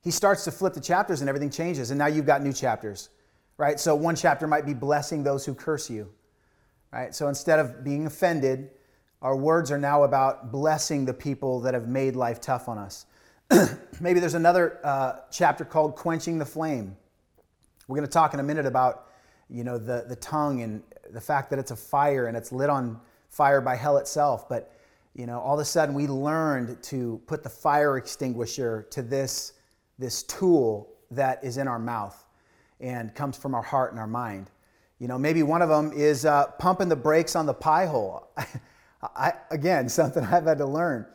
he 0.01 0.11
starts 0.11 0.43
to 0.45 0.51
flip 0.51 0.73
the 0.73 0.81
chapters 0.81 1.21
and 1.21 1.29
everything 1.29 1.49
changes, 1.49 1.91
and 1.91 1.97
now 1.97 2.07
you've 2.07 2.25
got 2.25 2.41
new 2.41 2.53
chapters, 2.53 3.09
right? 3.57 3.79
So 3.79 3.93
one 3.95 4.15
chapter 4.15 4.47
might 4.47 4.65
be 4.65 4.73
blessing 4.73 5.23
those 5.23 5.45
who 5.45 5.53
curse 5.53 5.89
you, 5.89 6.09
right? 6.93 7.13
So 7.13 7.27
instead 7.27 7.59
of 7.59 7.83
being 7.83 8.05
offended, 8.05 8.69
our 9.21 9.35
words 9.35 9.71
are 9.71 9.77
now 9.77 10.03
about 10.03 10.51
blessing 10.51 11.03
the 11.03 11.13
people 11.13 11.59
that 11.61 11.73
have 11.73 11.87
made 11.87 12.15
life 12.15 12.39
tough 12.39 12.69
on 12.69 12.77
us. 12.77 13.05
Maybe 13.99 14.19
there's 14.19 14.35
another 14.35 14.79
uh, 14.83 15.19
chapter 15.31 15.65
called 15.65 15.95
Quenching 15.95 16.37
the 16.37 16.45
Flame. 16.45 16.95
We're 17.87 17.95
going 17.95 18.07
to 18.07 18.11
talk 18.11 18.33
in 18.33 18.39
a 18.39 18.43
minute 18.43 18.65
about, 18.65 19.07
you 19.49 19.63
know, 19.63 19.77
the, 19.77 20.05
the 20.07 20.15
tongue 20.17 20.61
and 20.61 20.83
the 21.11 21.21
fact 21.21 21.49
that 21.49 21.59
it's 21.59 21.71
a 21.71 21.75
fire 21.75 22.27
and 22.27 22.35
it's 22.35 22.51
lit 22.51 22.69
on 22.69 22.99
fire 23.29 23.61
by 23.61 23.75
hell 23.75 23.97
itself. 23.97 24.49
But, 24.49 24.73
you 25.13 25.25
know, 25.25 25.39
all 25.39 25.53
of 25.53 25.59
a 25.61 25.65
sudden 25.65 25.95
we 25.95 26.07
learned 26.07 26.81
to 26.83 27.21
put 27.27 27.43
the 27.43 27.49
fire 27.49 27.97
extinguisher 27.97 28.87
to 28.91 29.01
this, 29.01 29.53
this 29.97 30.23
tool 30.23 30.89
that 31.11 31.41
is 31.43 31.57
in 31.57 31.67
our 31.67 31.79
mouth 31.79 32.25
and 32.81 33.15
comes 33.15 33.37
from 33.37 33.55
our 33.55 33.61
heart 33.61 33.91
and 33.91 33.99
our 33.99 34.07
mind. 34.07 34.51
You 34.99 35.07
know, 35.07 35.17
maybe 35.17 35.43
one 35.43 35.61
of 35.61 35.69
them 35.69 35.91
is 35.93 36.25
uh, 36.25 36.47
pumping 36.59 36.89
the 36.89 36.95
brakes 36.95 37.35
on 37.35 37.45
the 37.45 37.53
pie 37.53 37.85
hole. 37.85 38.27
I, 39.01 39.33
again, 39.51 39.87
something 39.89 40.23
I've 40.25 40.45
had 40.45 40.57
to 40.57 40.65
learn. 40.65 41.05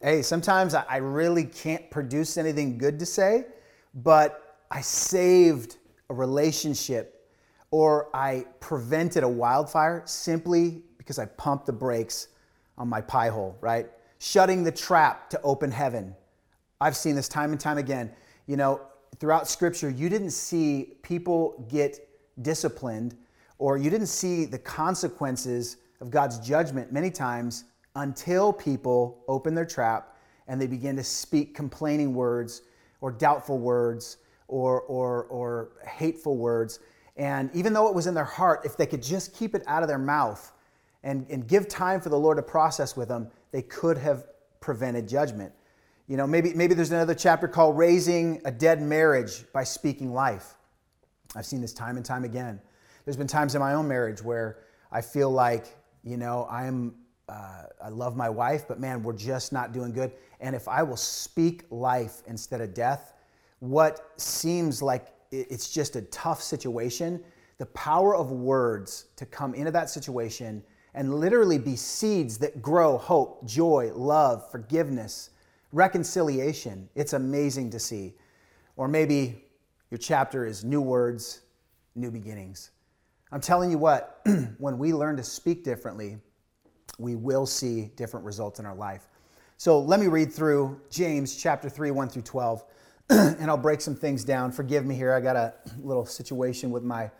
Hey, 0.00 0.22
sometimes 0.22 0.74
I 0.74 0.98
really 0.98 1.44
can't 1.44 1.90
produce 1.90 2.36
anything 2.36 2.78
good 2.78 2.98
to 2.98 3.06
say, 3.06 3.46
but 3.94 4.58
I 4.70 4.82
saved 4.82 5.78
a 6.10 6.14
relationship 6.14 7.28
or 7.70 8.08
I 8.14 8.46
prevented 8.60 9.22
a 9.24 9.28
wildfire 9.28 10.02
simply 10.06 10.82
because 10.98 11.18
I 11.18 11.26
pumped 11.26 11.66
the 11.66 11.72
brakes 11.72 12.28
on 12.78 12.88
my 12.88 13.00
pie 13.00 13.28
hole, 13.28 13.56
right? 13.60 13.90
Shutting 14.18 14.62
the 14.62 14.72
trap 14.72 15.30
to 15.30 15.40
open 15.42 15.70
heaven. 15.70 16.14
I've 16.80 16.96
seen 16.96 17.14
this 17.16 17.28
time 17.28 17.52
and 17.52 17.60
time 17.60 17.78
again. 17.78 18.10
You 18.46 18.56
know, 18.56 18.80
throughout 19.18 19.48
scripture, 19.48 19.90
you 19.90 20.08
didn't 20.08 20.30
see 20.30 20.94
people 21.02 21.66
get 21.68 22.08
disciplined 22.42 23.16
or 23.58 23.76
you 23.76 23.90
didn't 23.90 24.08
see 24.08 24.44
the 24.44 24.58
consequences 24.58 25.78
of 26.00 26.10
God's 26.10 26.38
judgment 26.38 26.92
many 26.92 27.10
times 27.10 27.64
until 27.94 28.52
people 28.52 29.24
open 29.26 29.54
their 29.54 29.64
trap 29.64 30.16
and 30.48 30.60
they 30.60 30.66
begin 30.66 30.96
to 30.96 31.04
speak 31.04 31.54
complaining 31.54 32.14
words 32.14 32.62
or 33.00 33.10
doubtful 33.10 33.58
words 33.58 34.18
or, 34.48 34.82
or, 34.82 35.24
or 35.24 35.70
hateful 35.86 36.36
words. 36.36 36.80
And 37.16 37.50
even 37.54 37.72
though 37.72 37.88
it 37.88 37.94
was 37.94 38.06
in 38.06 38.14
their 38.14 38.24
heart, 38.24 38.60
if 38.64 38.76
they 38.76 38.86
could 38.86 39.02
just 39.02 39.34
keep 39.34 39.54
it 39.54 39.62
out 39.66 39.82
of 39.82 39.88
their 39.88 39.98
mouth 39.98 40.52
and, 41.02 41.26
and 41.30 41.46
give 41.46 41.68
time 41.68 42.00
for 42.00 42.08
the 42.08 42.18
Lord 42.18 42.36
to 42.36 42.42
process 42.42 42.96
with 42.96 43.08
them, 43.08 43.28
they 43.52 43.62
could 43.62 43.96
have 43.98 44.24
prevented 44.60 45.08
judgment. 45.08 45.52
You 46.08 46.16
know, 46.16 46.26
maybe, 46.26 46.52
maybe 46.54 46.74
there's 46.74 46.92
another 46.92 47.14
chapter 47.14 47.48
called 47.48 47.76
Raising 47.76 48.40
a 48.44 48.50
Dead 48.50 48.80
Marriage 48.80 49.44
by 49.52 49.64
Speaking 49.64 50.12
Life. 50.12 50.54
I've 51.34 51.46
seen 51.46 51.60
this 51.60 51.72
time 51.72 51.96
and 51.96 52.04
time 52.04 52.24
again. 52.24 52.60
There's 53.04 53.16
been 53.16 53.26
times 53.26 53.54
in 53.54 53.60
my 53.60 53.74
own 53.74 53.88
marriage 53.88 54.22
where 54.22 54.58
I 54.92 55.00
feel 55.00 55.30
like, 55.30 55.66
you 56.04 56.16
know, 56.16 56.46
I'm, 56.50 56.94
uh, 57.28 57.64
I 57.82 57.88
love 57.88 58.16
my 58.16 58.28
wife, 58.28 58.68
but 58.68 58.78
man, 58.78 59.02
we're 59.02 59.14
just 59.14 59.52
not 59.52 59.72
doing 59.72 59.92
good. 59.92 60.12
And 60.40 60.54
if 60.54 60.68
I 60.68 60.82
will 60.82 60.96
speak 60.96 61.64
life 61.70 62.22
instead 62.26 62.60
of 62.60 62.72
death, 62.74 63.14
what 63.60 64.12
seems 64.16 64.82
like 64.82 65.08
it's 65.30 65.70
just 65.70 65.96
a 65.96 66.02
tough 66.02 66.42
situation, 66.42 67.22
the 67.58 67.66
power 67.66 68.14
of 68.14 68.30
words 68.30 69.06
to 69.16 69.26
come 69.26 69.54
into 69.54 69.70
that 69.70 69.90
situation 69.90 70.62
and 70.94 71.14
literally 71.14 71.58
be 71.58 71.76
seeds 71.76 72.38
that 72.38 72.62
grow 72.62 72.96
hope, 72.96 73.46
joy, 73.46 73.92
love, 73.94 74.50
forgiveness, 74.50 75.30
reconciliation. 75.72 76.88
It's 76.94 77.12
amazing 77.12 77.70
to 77.70 77.78
see. 77.78 78.14
Or 78.76 78.88
maybe 78.88 79.44
your 79.90 79.98
chapter 79.98 80.46
is 80.46 80.64
new 80.64 80.80
words, 80.80 81.42
new 81.94 82.10
beginnings. 82.10 82.70
I'm 83.32 83.40
telling 83.40 83.70
you 83.70 83.78
what, 83.78 84.20
when 84.58 84.78
we 84.78 84.94
learn 84.94 85.16
to 85.16 85.22
speak 85.22 85.64
differently, 85.64 86.18
we 86.98 87.14
will 87.14 87.46
see 87.46 87.90
different 87.96 88.24
results 88.24 88.58
in 88.58 88.66
our 88.66 88.74
life. 88.74 89.08
So 89.58 89.80
let 89.80 90.00
me 90.00 90.06
read 90.06 90.32
through 90.32 90.80
James 90.90 91.36
chapter 91.36 91.68
3, 91.68 91.90
1 91.90 92.08
through 92.08 92.22
12. 92.22 92.64
and 93.10 93.48
I'll 93.50 93.56
break 93.56 93.80
some 93.80 93.94
things 93.94 94.24
down. 94.24 94.50
Forgive 94.50 94.84
me 94.84 94.94
here. 94.94 95.12
I 95.12 95.20
got 95.20 95.36
a 95.36 95.54
little 95.78 96.04
situation 96.04 96.70
with 96.70 96.82
my 96.82 97.10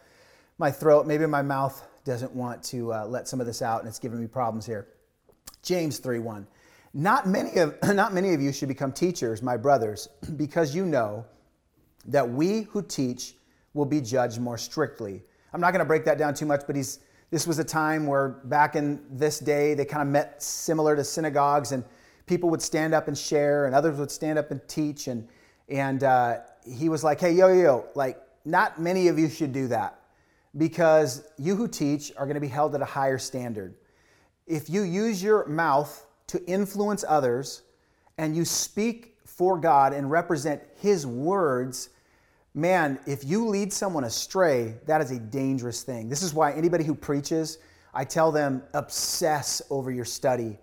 my 0.59 0.71
throat. 0.71 1.07
Maybe 1.07 1.27
my 1.27 1.43
mouth 1.43 1.87
doesn't 2.05 2.33
want 2.33 2.63
to 2.65 2.93
uh, 2.93 3.07
let 3.07 3.29
some 3.29 3.41
of 3.41 3.47
this 3.47 3.63
out, 3.63 3.81
and 3.81 3.89
it's 3.89 3.99
giving 3.99 4.21
me 4.21 4.27
problems 4.27 4.67
here. 4.67 4.89
James 5.63 6.01
3:1. 6.01 6.47
Not 6.95 7.29
many 7.29 7.57
of 7.59 7.77
not 7.95 8.15
many 8.15 8.35
of 8.35 8.41
you 8.41 8.53
should 8.53 8.69
become 8.69 8.93
teachers, 8.93 9.43
my 9.43 9.57
brothers, 9.57 10.09
because 10.37 10.75
you 10.75 10.87
know 10.87 11.25
that 12.07 12.29
we 12.29 12.63
who 12.63 12.83
teach 12.83 13.37
will 13.75 13.85
be 13.85 14.01
judged 14.01 14.41
more 14.41 14.59
strictly. 14.59 15.23
I'm 15.53 15.61
not 15.61 15.71
going 15.71 15.81
to 15.81 15.87
break 15.87 16.05
that 16.05 16.19
down 16.19 16.35
too 16.35 16.47
much, 16.47 16.63
but 16.67 16.75
he's 16.75 17.01
this 17.31 17.47
was 17.47 17.59
a 17.59 17.65
time 17.65 18.07
where 18.07 18.41
back 18.45 18.77
in 18.77 19.01
this 19.11 19.39
day 19.39 19.75
they 19.75 19.85
kind 19.85 20.03
of 20.03 20.09
met 20.09 20.43
similar 20.43 20.97
to 20.97 21.05
synagogues 21.05 21.73
and 21.73 21.85
people 22.27 22.51
would 22.51 22.63
stand 22.63 22.95
up 22.95 23.09
and 23.09 23.19
share 23.19 23.67
and 23.67 23.75
others 23.75 23.99
would 23.99 24.11
stand 24.11 24.39
up 24.39 24.51
and 24.51 24.67
teach 24.69 25.09
and 25.09 25.29
and 25.69 26.03
uh, 26.05 26.39
he 26.65 26.89
was 26.89 27.03
like, 27.03 27.21
hey, 27.21 27.33
yo, 27.33 27.49
yo, 27.49 27.63
yo, 27.63 27.85
like, 27.95 28.21
not 28.45 28.81
many 28.81 29.09
of 29.09 29.19
you 29.19 29.29
should 29.29 29.53
do 29.53 29.69
that 29.69 30.01
because 30.57 31.25
you 31.39 31.57
who 31.57 31.69
teach 31.69 32.13
are 32.17 32.25
going 32.25 32.35
to 32.35 32.41
be 32.41 32.49
held 32.49 32.75
at 32.75 32.81
a 32.81 32.87
higher 32.87 33.19
standard. 33.19 33.75
If 34.47 34.71
you 34.71 34.83
use 34.83 35.23
your 35.23 35.47
mouth 35.47 36.07
to 36.29 36.45
influence 36.47 37.05
others 37.07 37.63
and 38.19 38.37
you 38.37 38.45
speak 38.45 39.17
for 39.25 39.59
God 39.59 39.93
and 39.93 40.11
represent 40.11 40.63
His 40.77 41.07
words, 41.07 41.91
man, 42.55 42.99
if 43.07 43.25
you 43.25 43.47
lead 43.47 43.73
someone 43.73 44.05
astray, 44.05 44.77
that 44.87 45.01
is 45.01 45.11
a 45.11 45.19
dangerous 45.19 45.83
thing. 45.83 46.09
This 46.09 46.23
is 46.23 46.33
why 46.33 46.53
anybody 46.53 46.85
who 46.85 46.95
preaches, 46.95 47.59
I 47.93 48.05
tell 48.05 48.33
them, 48.33 48.63
obsess 48.73 49.61
over 49.69 49.91
your 49.91 50.05
study. 50.05 50.59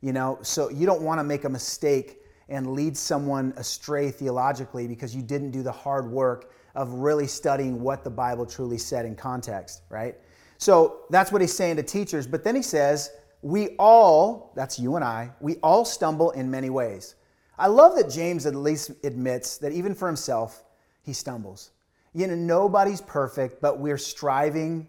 You 0.00 0.12
know, 0.12 0.38
so 0.42 0.68
you 0.68 0.86
don't 0.86 1.02
want 1.02 1.18
to 1.18 1.24
make 1.24 1.44
a 1.44 1.48
mistake 1.48 2.17
and 2.48 2.72
lead 2.72 2.96
someone 2.96 3.52
astray 3.56 4.10
theologically 4.10 4.86
because 4.86 5.14
you 5.14 5.22
didn't 5.22 5.50
do 5.50 5.62
the 5.62 5.72
hard 5.72 6.10
work 6.10 6.52
of 6.74 6.92
really 6.94 7.26
studying 7.26 7.80
what 7.80 8.04
the 8.04 8.10
Bible 8.10 8.46
truly 8.46 8.78
said 8.78 9.04
in 9.04 9.14
context, 9.14 9.82
right? 9.90 10.16
So 10.58 11.00
that's 11.10 11.30
what 11.30 11.40
he's 11.40 11.52
saying 11.52 11.76
to 11.76 11.82
teachers. 11.82 12.26
But 12.26 12.44
then 12.44 12.54
he 12.54 12.62
says, 12.62 13.10
we 13.42 13.70
all, 13.78 14.52
that's 14.56 14.78
you 14.78 14.96
and 14.96 15.04
I, 15.04 15.30
we 15.40 15.56
all 15.56 15.84
stumble 15.84 16.30
in 16.32 16.50
many 16.50 16.70
ways. 16.70 17.14
I 17.58 17.66
love 17.66 17.96
that 17.96 18.10
James 18.10 18.46
at 18.46 18.54
least 18.54 18.92
admits 19.04 19.58
that 19.58 19.72
even 19.72 19.94
for 19.94 20.06
himself, 20.06 20.64
he 21.02 21.12
stumbles. 21.12 21.70
You 22.14 22.26
know, 22.26 22.34
nobody's 22.34 23.00
perfect, 23.00 23.60
but 23.60 23.78
we're 23.78 23.98
striving 23.98 24.88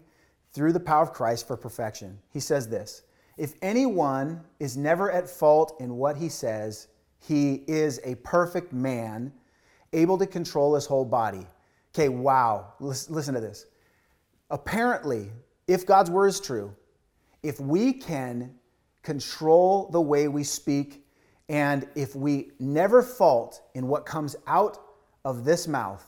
through 0.52 0.72
the 0.72 0.80
power 0.80 1.02
of 1.02 1.12
Christ 1.12 1.46
for 1.46 1.56
perfection. 1.56 2.18
He 2.32 2.40
says 2.40 2.68
this 2.68 3.02
If 3.36 3.54
anyone 3.62 4.42
is 4.58 4.76
never 4.76 5.10
at 5.10 5.28
fault 5.28 5.76
in 5.80 5.96
what 5.96 6.16
he 6.16 6.28
says, 6.28 6.88
he 7.20 7.62
is 7.66 8.00
a 8.04 8.14
perfect 8.16 8.72
man, 8.72 9.32
able 9.92 10.18
to 10.18 10.26
control 10.26 10.74
his 10.74 10.86
whole 10.86 11.04
body. 11.04 11.46
Okay, 11.94 12.08
wow. 12.08 12.72
Listen 12.80 13.34
to 13.34 13.40
this. 13.40 13.66
Apparently, 14.50 15.30
if 15.68 15.86
God's 15.86 16.10
word 16.10 16.28
is 16.28 16.40
true, 16.40 16.74
if 17.42 17.60
we 17.60 17.92
can 17.92 18.54
control 19.02 19.88
the 19.90 20.00
way 20.00 20.28
we 20.28 20.44
speak, 20.44 21.04
and 21.48 21.86
if 21.94 22.14
we 22.14 22.52
never 22.60 23.02
fault 23.02 23.62
in 23.74 23.88
what 23.88 24.06
comes 24.06 24.36
out 24.46 24.78
of 25.24 25.44
this 25.44 25.66
mouth, 25.66 26.04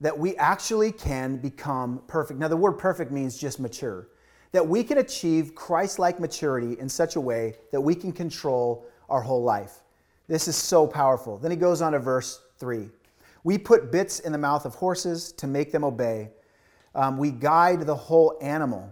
that 0.00 0.18
we 0.18 0.36
actually 0.36 0.90
can 0.90 1.36
become 1.36 2.02
perfect. 2.08 2.40
Now, 2.40 2.48
the 2.48 2.56
word 2.56 2.72
perfect 2.72 3.12
means 3.12 3.38
just 3.38 3.60
mature. 3.60 4.08
That 4.52 4.66
we 4.66 4.82
can 4.82 4.98
achieve 4.98 5.54
Christ 5.54 5.98
like 5.98 6.18
maturity 6.18 6.78
in 6.78 6.88
such 6.88 7.16
a 7.16 7.20
way 7.20 7.54
that 7.72 7.80
we 7.80 7.94
can 7.94 8.12
control 8.12 8.86
our 9.08 9.20
whole 9.20 9.42
life. 9.42 9.83
This 10.26 10.48
is 10.48 10.56
so 10.56 10.86
powerful. 10.86 11.36
Then 11.36 11.50
he 11.50 11.56
goes 11.56 11.82
on 11.82 11.92
to 11.92 11.98
verse 11.98 12.40
3. 12.58 12.88
We 13.42 13.58
put 13.58 13.92
bits 13.92 14.20
in 14.20 14.32
the 14.32 14.38
mouth 14.38 14.64
of 14.64 14.74
horses 14.74 15.32
to 15.32 15.46
make 15.46 15.70
them 15.70 15.84
obey. 15.84 16.30
Um, 16.94 17.18
we 17.18 17.30
guide 17.30 17.82
the 17.82 17.94
whole 17.94 18.38
animal. 18.40 18.90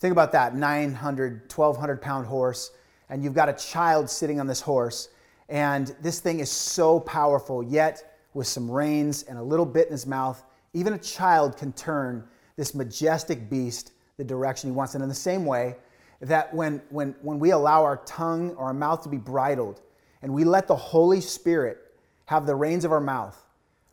Think 0.00 0.12
about 0.12 0.32
that 0.32 0.56
900, 0.56 1.52
1200 1.54 2.02
pound 2.02 2.26
horse, 2.26 2.72
and 3.08 3.22
you've 3.22 3.34
got 3.34 3.48
a 3.48 3.52
child 3.52 4.10
sitting 4.10 4.40
on 4.40 4.46
this 4.46 4.60
horse, 4.60 5.10
and 5.48 5.94
this 6.00 6.20
thing 6.20 6.40
is 6.40 6.50
so 6.50 7.00
powerful, 7.00 7.62
yet 7.62 8.18
with 8.34 8.46
some 8.46 8.70
reins 8.70 9.24
and 9.24 9.38
a 9.38 9.42
little 9.42 9.66
bit 9.66 9.86
in 9.86 9.92
his 9.92 10.06
mouth, 10.06 10.42
even 10.72 10.92
a 10.92 10.98
child 10.98 11.56
can 11.56 11.72
turn 11.72 12.24
this 12.56 12.74
majestic 12.74 13.48
beast 13.48 13.92
the 14.16 14.24
direction 14.24 14.70
he 14.70 14.76
wants. 14.76 14.94
And 14.94 15.02
in 15.02 15.08
the 15.08 15.14
same 15.14 15.46
way, 15.46 15.76
that 16.20 16.52
when, 16.52 16.82
when, 16.90 17.14
when 17.22 17.38
we 17.38 17.50
allow 17.50 17.84
our 17.84 17.98
tongue 17.98 18.50
or 18.56 18.66
our 18.66 18.74
mouth 18.74 19.02
to 19.04 19.08
be 19.08 19.16
bridled 19.16 19.80
and 20.22 20.32
we 20.32 20.44
let 20.44 20.66
the 20.66 20.76
Holy 20.76 21.20
Spirit 21.20 21.78
have 22.26 22.46
the 22.46 22.54
reins 22.54 22.84
of 22.84 22.92
our 22.92 23.00
mouth, 23.00 23.46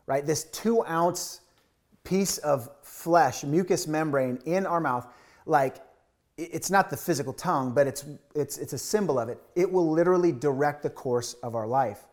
right? 0.06 0.26
This 0.26 0.44
two 0.44 0.84
ounce 0.86 1.40
piece 2.04 2.38
of 2.38 2.68
flesh, 2.82 3.44
mucous 3.44 3.86
membrane 3.86 4.38
in 4.44 4.66
our 4.66 4.80
mouth, 4.80 5.06
like 5.46 5.76
it's 6.38 6.70
not 6.70 6.90
the 6.90 6.96
physical 6.96 7.32
tongue, 7.32 7.72
but 7.72 7.86
it's, 7.86 8.04
it's, 8.34 8.58
it's 8.58 8.72
a 8.72 8.78
symbol 8.78 9.18
of 9.18 9.28
it. 9.28 9.40
It 9.54 9.70
will 9.70 9.90
literally 9.90 10.32
direct 10.32 10.82
the 10.82 10.90
course 10.90 11.34
of 11.42 11.54
our 11.54 11.66
life. 11.66 12.06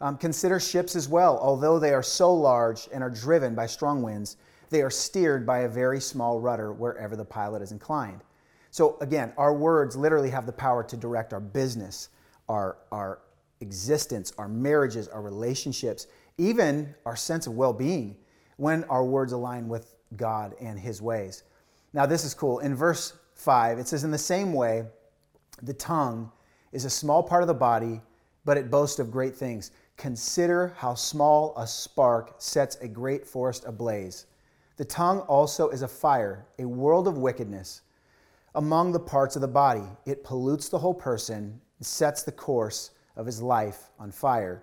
Um, 0.00 0.16
consider 0.18 0.60
ships 0.60 0.94
as 0.94 1.08
well. 1.08 1.38
Although 1.38 1.78
they 1.78 1.92
are 1.92 2.02
so 2.02 2.32
large 2.32 2.88
and 2.92 3.02
are 3.02 3.10
driven 3.10 3.54
by 3.54 3.66
strong 3.66 4.02
winds, 4.02 4.36
they 4.70 4.82
are 4.82 4.90
steered 4.90 5.46
by 5.46 5.60
a 5.60 5.68
very 5.68 6.00
small 6.00 6.40
rudder 6.40 6.72
wherever 6.72 7.16
the 7.16 7.24
pilot 7.24 7.62
is 7.62 7.72
inclined. 7.72 8.20
So, 8.70 8.98
again, 9.00 9.32
our 9.38 9.54
words 9.54 9.96
literally 9.96 10.30
have 10.30 10.44
the 10.44 10.52
power 10.52 10.84
to 10.84 10.96
direct 10.96 11.32
our 11.32 11.40
business, 11.40 12.10
our, 12.48 12.76
our 12.92 13.20
existence, 13.60 14.32
our 14.38 14.48
marriages, 14.48 15.08
our 15.08 15.22
relationships, 15.22 16.06
even 16.38 16.94
our 17.04 17.16
sense 17.16 17.46
of 17.46 17.54
well 17.54 17.72
being 17.72 18.16
when 18.56 18.84
our 18.84 19.04
words 19.04 19.32
align 19.32 19.68
with 19.68 19.94
God 20.16 20.54
and 20.60 20.78
His 20.78 21.00
ways. 21.02 21.42
Now, 21.92 22.06
this 22.06 22.24
is 22.24 22.34
cool. 22.34 22.58
In 22.60 22.74
verse 22.74 23.14
5, 23.34 23.78
it 23.78 23.88
says, 23.88 24.04
In 24.04 24.10
the 24.10 24.18
same 24.18 24.52
way, 24.52 24.84
the 25.62 25.74
tongue 25.74 26.30
is 26.72 26.84
a 26.84 26.90
small 26.90 27.22
part 27.22 27.42
of 27.42 27.48
the 27.48 27.54
body, 27.54 28.00
but 28.44 28.56
it 28.56 28.70
boasts 28.70 28.98
of 28.98 29.10
great 29.10 29.34
things. 29.34 29.70
Consider 29.96 30.74
how 30.76 30.94
small 30.94 31.54
a 31.56 31.66
spark 31.66 32.34
sets 32.38 32.76
a 32.76 32.88
great 32.88 33.26
forest 33.26 33.64
ablaze. 33.66 34.26
The 34.76 34.84
tongue 34.84 35.20
also 35.20 35.70
is 35.70 35.80
a 35.82 35.88
fire, 35.88 36.46
a 36.58 36.66
world 36.66 37.08
of 37.08 37.16
wickedness 37.16 37.80
among 38.54 38.92
the 38.92 39.00
parts 39.00 39.36
of 39.36 39.42
the 39.42 39.48
body. 39.48 39.84
It 40.04 40.24
pollutes 40.24 40.68
the 40.68 40.78
whole 40.78 40.94
person, 40.94 41.60
sets 41.80 42.22
the 42.22 42.32
course 42.32 42.90
of 43.16 43.26
his 43.26 43.42
life 43.42 43.90
on 43.98 44.10
fire, 44.10 44.62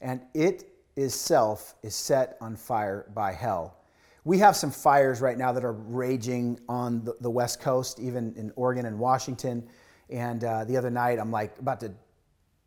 and 0.00 0.20
it 0.34 0.68
itself 0.96 1.74
is 1.82 1.94
set 1.94 2.36
on 2.40 2.56
fire 2.56 3.06
by 3.14 3.32
hell. 3.32 3.78
We 4.24 4.38
have 4.38 4.54
some 4.54 4.70
fires 4.70 5.20
right 5.20 5.36
now 5.36 5.52
that 5.52 5.64
are 5.64 5.72
raging 5.72 6.60
on 6.68 7.08
the, 7.20 7.30
West 7.30 7.60
Coast, 7.60 7.98
even 7.98 8.32
in 8.36 8.52
Oregon 8.54 8.86
and 8.86 8.98
Washington. 8.98 9.66
And 10.10 10.44
uh, 10.44 10.64
the 10.64 10.76
other 10.76 10.90
night, 10.90 11.18
I'm 11.18 11.32
like 11.32 11.58
about 11.58 11.80
to 11.80 11.92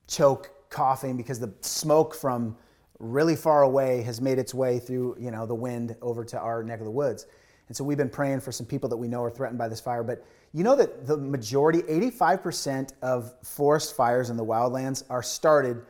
choke 0.08 0.52
coughing 0.70 1.16
because 1.16 1.40
the 1.40 1.54
smoke 1.62 2.14
from 2.14 2.58
really 3.00 3.36
far 3.36 3.64
away 3.64 4.02
has 4.02 4.20
made 4.20 4.38
its 4.38 4.54
way 4.54 4.80
through 4.80 5.16
you 5.20 5.32
know 5.32 5.46
the 5.46 5.56
wind 5.56 5.96
over 6.02 6.24
to 6.24 6.40
our 6.40 6.64
neck 6.64 6.80
of 6.80 6.86
the 6.86 6.92
woods 6.92 7.28
and 7.68 7.76
so 7.76 7.84
we've 7.84 7.98
been 7.98 8.10
praying 8.10 8.42
for 8.42 8.52
some 8.52 8.66
people 8.66 8.88
that 8.90 8.98
we 8.98 9.08
know 9.08 9.24
are 9.24 9.32
threatened 9.32 9.58
by 9.58 9.68
this 9.68 9.82
fire. 9.82 10.04
But 10.04 10.26
you 10.54 10.64
know 10.64 10.76
that 10.76 11.08
the 11.08 11.18
majority 11.18 11.82
85% 11.82 12.92
of 13.02 13.34
forest 13.44 13.96
fires 13.96 14.30
in 14.30 14.38
the 14.38 14.46
wildlands 14.46 15.04
are 15.10 15.24
started 15.24 15.82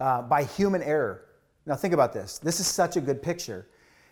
uh, 0.00 0.22
by 0.22 0.44
human 0.44 0.82
error. 0.82 1.24
Now 1.66 1.74
think 1.74 1.92
about 1.92 2.12
this. 2.12 2.38
This 2.38 2.60
is 2.60 2.66
such 2.66 2.96
a 2.96 3.00
good 3.00 3.20
picture. 3.22 3.66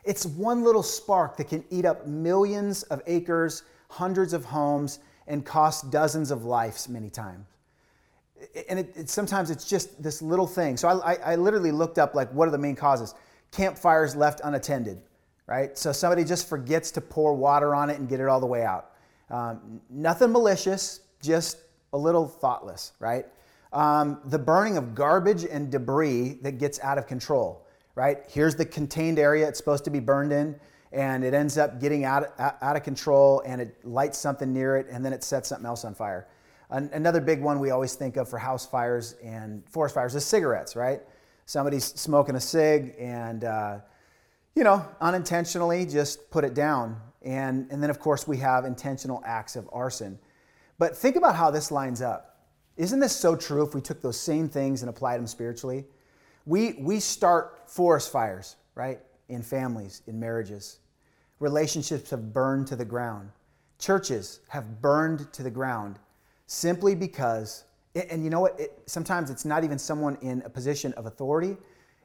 It's 0.04 0.26
one 0.26 0.62
little 0.62 0.82
spark 0.82 1.36
that 1.36 1.48
can 1.48 1.64
eat 1.70 1.84
up 1.84 2.06
millions 2.06 2.82
of 2.84 3.02
acres 3.06 3.62
hundreds 3.88 4.32
of 4.32 4.44
homes 4.44 4.98
and 5.26 5.44
cost 5.44 5.90
dozens 5.90 6.30
of 6.30 6.44
lives 6.44 6.88
many 6.88 7.10
times. 7.10 7.46
And 8.68 8.78
it, 8.78 8.92
it, 8.94 9.08
sometimes 9.08 9.50
it's 9.50 9.68
just 9.68 10.02
this 10.02 10.20
little 10.20 10.46
thing. 10.46 10.76
So 10.76 10.88
I, 10.88 11.12
I, 11.12 11.32
I, 11.32 11.36
literally 11.36 11.72
looked 11.72 11.98
up 11.98 12.14
like 12.14 12.30
what 12.32 12.46
are 12.46 12.50
the 12.50 12.58
main 12.58 12.76
causes? 12.76 13.14
Campfires 13.50 14.14
left 14.14 14.40
unattended, 14.44 15.00
right? 15.46 15.76
So 15.78 15.92
somebody 15.92 16.24
just 16.24 16.48
forgets 16.48 16.90
to 16.92 17.00
pour 17.00 17.34
water 17.34 17.74
on 17.74 17.90
it 17.90 17.98
and 17.98 18.08
get 18.08 18.20
it 18.20 18.28
all 18.28 18.40
the 18.40 18.46
way 18.46 18.64
out. 18.64 18.92
Um, 19.30 19.80
nothing 19.90 20.32
malicious, 20.32 21.00
just 21.22 21.58
a 21.92 21.98
little 21.98 22.26
thoughtless, 22.26 22.92
right? 22.98 23.26
Um, 23.72 24.20
the 24.26 24.38
burning 24.38 24.76
of 24.76 24.94
garbage 24.94 25.44
and 25.44 25.70
debris 25.70 26.38
that 26.42 26.58
gets 26.58 26.80
out 26.80 26.98
of 26.98 27.06
control, 27.06 27.66
right? 27.94 28.18
Here's 28.28 28.54
the 28.54 28.64
contained 28.64 29.18
area 29.18 29.48
it's 29.48 29.58
supposed 29.58 29.84
to 29.84 29.90
be 29.90 30.00
burned 30.00 30.32
in, 30.32 30.58
and 30.92 31.24
it 31.24 31.34
ends 31.34 31.58
up 31.58 31.80
getting 31.80 32.04
out, 32.04 32.32
out 32.38 32.76
of 32.76 32.82
control 32.82 33.42
and 33.44 33.60
it 33.60 33.84
lights 33.84 34.18
something 34.18 34.52
near 34.52 34.76
it, 34.76 34.86
and 34.90 35.04
then 35.04 35.12
it 35.12 35.22
sets 35.24 35.48
something 35.48 35.66
else 35.66 35.84
on 35.84 35.94
fire. 35.94 36.26
Another 36.70 37.20
big 37.20 37.40
one 37.40 37.60
we 37.60 37.70
always 37.70 37.94
think 37.94 38.16
of 38.16 38.28
for 38.28 38.38
house 38.38 38.66
fires 38.66 39.14
and 39.22 39.62
forest 39.68 39.94
fires 39.94 40.16
is 40.16 40.24
cigarettes, 40.24 40.74
right? 40.74 41.00
Somebody's 41.44 41.84
smoking 41.84 42.34
a 42.34 42.40
cig 42.40 42.96
and, 42.98 43.44
uh, 43.44 43.78
you 44.56 44.64
know, 44.64 44.84
unintentionally 45.02 45.84
just 45.86 46.30
put 46.30 46.42
it 46.42 46.54
down. 46.54 46.98
And, 47.22 47.70
and 47.70 47.82
then, 47.82 47.90
of 47.90 48.00
course, 48.00 48.26
we 48.26 48.38
have 48.38 48.64
intentional 48.64 49.22
acts 49.24 49.54
of 49.54 49.68
arson. 49.70 50.18
But 50.78 50.96
think 50.96 51.16
about 51.16 51.36
how 51.36 51.50
this 51.50 51.70
lines 51.70 52.00
up. 52.00 52.40
Isn't 52.76 52.98
this 52.98 53.14
so 53.14 53.36
true 53.36 53.62
if 53.62 53.74
we 53.74 53.80
took 53.80 54.00
those 54.00 54.18
same 54.18 54.48
things 54.48 54.82
and 54.82 54.88
applied 54.88 55.18
them 55.18 55.26
spiritually? 55.26 55.84
We, 56.46 56.74
we 56.78 57.00
start 57.00 57.68
forest 57.68 58.10
fires, 58.10 58.56
right? 58.74 59.00
In 59.28 59.42
families, 59.42 60.02
in 60.06 60.18
marriages. 60.18 60.78
Relationships 61.38 62.10
have 62.10 62.32
burned 62.32 62.66
to 62.68 62.76
the 62.76 62.84
ground. 62.84 63.30
Churches 63.78 64.40
have 64.48 64.80
burned 64.80 65.30
to 65.34 65.42
the 65.42 65.50
ground 65.50 65.98
simply 66.46 66.94
because, 66.94 67.64
and 67.94 68.24
you 68.24 68.30
know 68.30 68.40
what? 68.40 68.58
It, 68.58 68.78
sometimes 68.86 69.28
it's 69.28 69.44
not 69.44 69.64
even 69.64 69.78
someone 69.78 70.16
in 70.22 70.42
a 70.46 70.50
position 70.50 70.94
of 70.94 71.04
authority. 71.04 71.58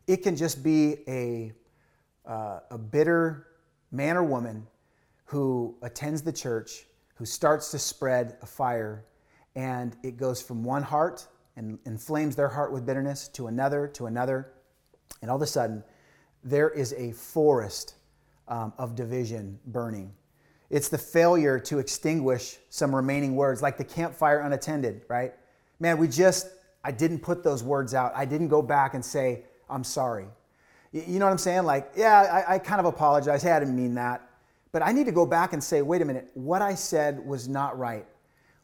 It 0.08 0.18
can 0.18 0.36
just 0.36 0.64
be 0.64 0.98
a, 1.08 1.54
uh, 2.26 2.60
a 2.70 2.78
bitter 2.78 3.48
man 3.92 4.18
or 4.18 4.24
woman 4.24 4.68
who 5.26 5.76
attends 5.82 6.22
the 6.22 6.32
church, 6.34 6.86
who 7.16 7.26
starts 7.26 7.72
to 7.72 7.80
spread 7.80 8.38
a 8.42 8.46
fire, 8.46 9.06
and 9.56 9.96
it 10.04 10.18
goes 10.18 10.42
from 10.42 10.64
one 10.64 10.84
heart 10.84 11.28
and 11.56 11.78
inflames 11.86 12.36
their 12.36 12.48
heart 12.48 12.72
with 12.72 12.86
bitterness 12.86 13.28
to 13.30 13.48
another, 13.48 13.88
to 13.88 14.06
another. 14.06 14.54
And 15.22 15.30
all 15.30 15.36
of 15.36 15.42
a 15.42 15.48
sudden, 15.48 15.84
there 16.44 16.70
is 16.70 16.94
a 16.94 17.12
forest 17.12 17.96
um, 18.48 18.74
of 18.78 18.96
division 18.96 19.60
burning. 19.68 20.14
It's 20.70 20.88
the 20.88 20.98
failure 20.98 21.60
to 21.60 21.80
extinguish 21.80 22.58
some 22.70 22.96
remaining 22.96 23.36
words, 23.36 23.62
like 23.62 23.78
the 23.78 23.84
campfire 23.84 24.40
unattended, 24.40 25.04
right? 25.10 25.34
Man, 25.80 25.98
we 25.98 26.08
just, 26.08 26.48
I 26.84 26.92
didn't 26.92 27.20
put 27.20 27.44
those 27.44 27.62
words 27.62 27.94
out. 27.94 28.14
I 28.16 28.26
didn't 28.26 28.48
go 28.48 28.62
back 28.62 28.94
and 28.94 29.04
say, 29.04 29.44
I'm 29.70 29.84
sorry. 29.84 30.28
You 30.92 31.20
know 31.20 31.26
what 31.26 31.32
I'm 31.32 31.38
saying? 31.38 31.64
Like, 31.64 31.92
yeah, 31.96 32.44
I, 32.48 32.56
I 32.56 32.60
kind 32.60 32.80
of 32.80 32.86
apologize. 32.86 33.44
Hey, 33.44 33.52
I 33.52 33.60
didn't 33.60 33.76
mean 33.76 33.96
that. 33.96 34.30
But 34.72 34.82
I 34.82 34.92
need 34.92 35.06
to 35.06 35.12
go 35.12 35.26
back 35.26 35.54
and 35.54 35.64
say, 35.64 35.82
wait 35.82 36.02
a 36.02 36.06
minute, 36.06 36.30
what 36.34 36.62
I 36.62 36.76
said 36.76 37.26
was 37.26 37.48
not 37.48 37.78
right. 37.78 38.06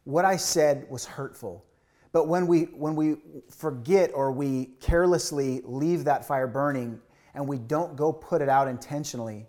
What 0.04 0.26
I 0.26 0.38
said 0.38 0.88
was 0.90 1.06
hurtful. 1.06 1.66
But 2.12 2.28
when 2.28 2.48
we, 2.48 2.64
when 2.64 2.96
we 2.96 3.18
forget 3.50 4.12
or 4.14 4.32
we 4.32 4.72
carelessly 4.80 5.62
leave 5.66 6.06
that 6.06 6.26
fire 6.26 6.48
burning 6.48 7.00
and 7.34 7.48
we 7.48 7.58
don't 7.58 7.96
go 7.96 8.12
put 8.12 8.42
it 8.42 8.50
out 8.50 8.68
intentionally 8.68 9.46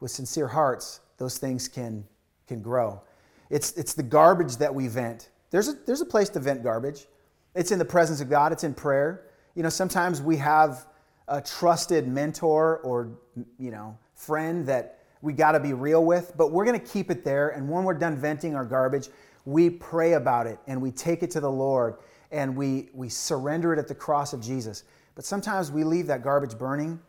with 0.00 0.10
sincere 0.10 0.48
hearts, 0.48 1.00
those 1.18 1.38
things 1.38 1.68
can, 1.68 2.04
can 2.46 2.62
grow. 2.62 3.02
It's, 3.50 3.72
it's 3.72 3.94
the 3.94 4.02
garbage 4.02 4.56
that 4.56 4.74
we 4.74 4.88
vent. 4.88 5.30
There's 5.50 5.68
a, 5.68 5.72
there's 5.86 6.00
a 6.00 6.06
place 6.06 6.28
to 6.30 6.40
vent 6.40 6.62
garbage. 6.62 7.06
It's 7.54 7.70
in 7.70 7.78
the 7.78 7.84
presence 7.84 8.20
of 8.20 8.30
God, 8.30 8.52
it's 8.52 8.64
in 8.64 8.74
prayer. 8.74 9.26
You 9.54 9.62
know, 9.62 9.68
sometimes 9.68 10.20
we 10.22 10.36
have 10.36 10.86
a 11.28 11.40
trusted 11.40 12.08
mentor 12.08 12.78
or, 12.78 13.10
you 13.58 13.70
know, 13.70 13.96
friend 14.14 14.66
that 14.66 15.00
we 15.20 15.32
got 15.32 15.52
to 15.52 15.60
be 15.60 15.72
real 15.72 16.04
with, 16.04 16.32
but 16.36 16.52
we're 16.52 16.64
going 16.64 16.78
to 16.78 16.86
keep 16.86 17.10
it 17.10 17.24
there. 17.24 17.50
And 17.50 17.68
when 17.68 17.84
we're 17.84 17.94
done 17.94 18.16
venting 18.16 18.54
our 18.54 18.64
garbage, 18.64 19.08
we 19.44 19.70
pray 19.70 20.14
about 20.14 20.46
it 20.46 20.58
and 20.66 20.80
we 20.80 20.90
take 20.90 21.22
it 21.22 21.30
to 21.32 21.40
the 21.40 21.50
Lord 21.50 21.96
and 22.30 22.56
we, 22.56 22.90
we 22.92 23.08
surrender 23.08 23.72
it 23.72 23.78
at 23.78 23.88
the 23.88 23.94
cross 23.94 24.32
of 24.32 24.40
Jesus. 24.40 24.84
But 25.14 25.24
sometimes 25.24 25.72
we 25.72 25.84
leave 25.84 26.06
that 26.06 26.22
garbage 26.22 26.56
burning 26.56 27.00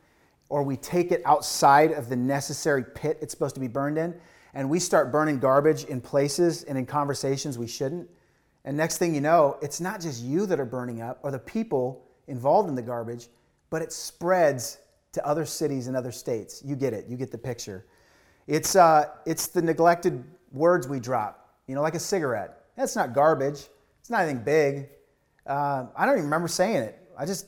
or 0.50 0.64
we 0.64 0.76
take 0.78 1.12
it 1.12 1.22
outside 1.26 1.92
of 1.92 2.10
the 2.10 2.16
necessary 2.16 2.84
pit 2.84 3.20
it's 3.22 3.32
supposed 3.32 3.56
to 3.56 3.62
be 3.62 3.68
burned 3.68 3.98
in, 3.98 4.20
and 4.56 4.68
we 4.68 4.80
start 4.80 5.12
burning 5.12 5.40
garbage 5.40 5.84
in 5.86 6.02
places 6.02 6.64
and 6.64 6.78
in 6.78 6.86
conversations 6.86 7.58
we 7.58 7.68
shouldn't. 7.68 8.10
And 8.66 8.76
next 8.76 8.98
thing 8.98 9.14
you 9.14 9.22
know, 9.22 9.58
it's 9.62 9.80
not 9.80 10.02
just 10.02 10.24
you 10.24 10.46
that 10.48 10.60
are 10.60 10.66
burning 10.66 11.02
up 11.02 11.20
or 11.22 11.32
the 11.32 11.40
people 11.40 12.04
involved 12.28 12.68
in 12.68 12.76
the 12.76 12.82
garbage, 12.82 13.28
but 13.70 13.82
it 13.82 13.92
spreads 13.92 14.80
to 15.12 15.26
other 15.26 15.46
cities 15.46 15.88
and 15.88 15.96
other 15.96 16.12
states. 16.12 16.62
You 16.66 16.76
get 16.76 16.94
it, 16.94 17.06
you 17.08 17.18
get 17.18 17.32
the 17.32 17.38
picture. 17.38 17.86
It's, 18.48 18.76
uh, 18.76 19.06
it's 19.26 19.48
the 19.48 19.62
neglected 19.62 20.24
words 20.52 20.88
we 20.88 21.00
drop, 21.00 21.56
you 21.68 21.76
know, 21.76 21.82
like 21.82 21.96
a 21.96 22.00
cigarette. 22.00 22.66
That's 22.76 22.96
not 22.96 23.14
garbage, 23.14 23.68
it's 24.00 24.10
not 24.10 24.22
anything 24.22 24.44
big. 24.44 24.90
Uh, 25.46 25.88
I 25.96 26.06
don't 26.06 26.16
even 26.16 26.26
remember 26.26 26.48
saying 26.48 26.84
it. 26.84 27.00
I 27.18 27.26
just 27.26 27.48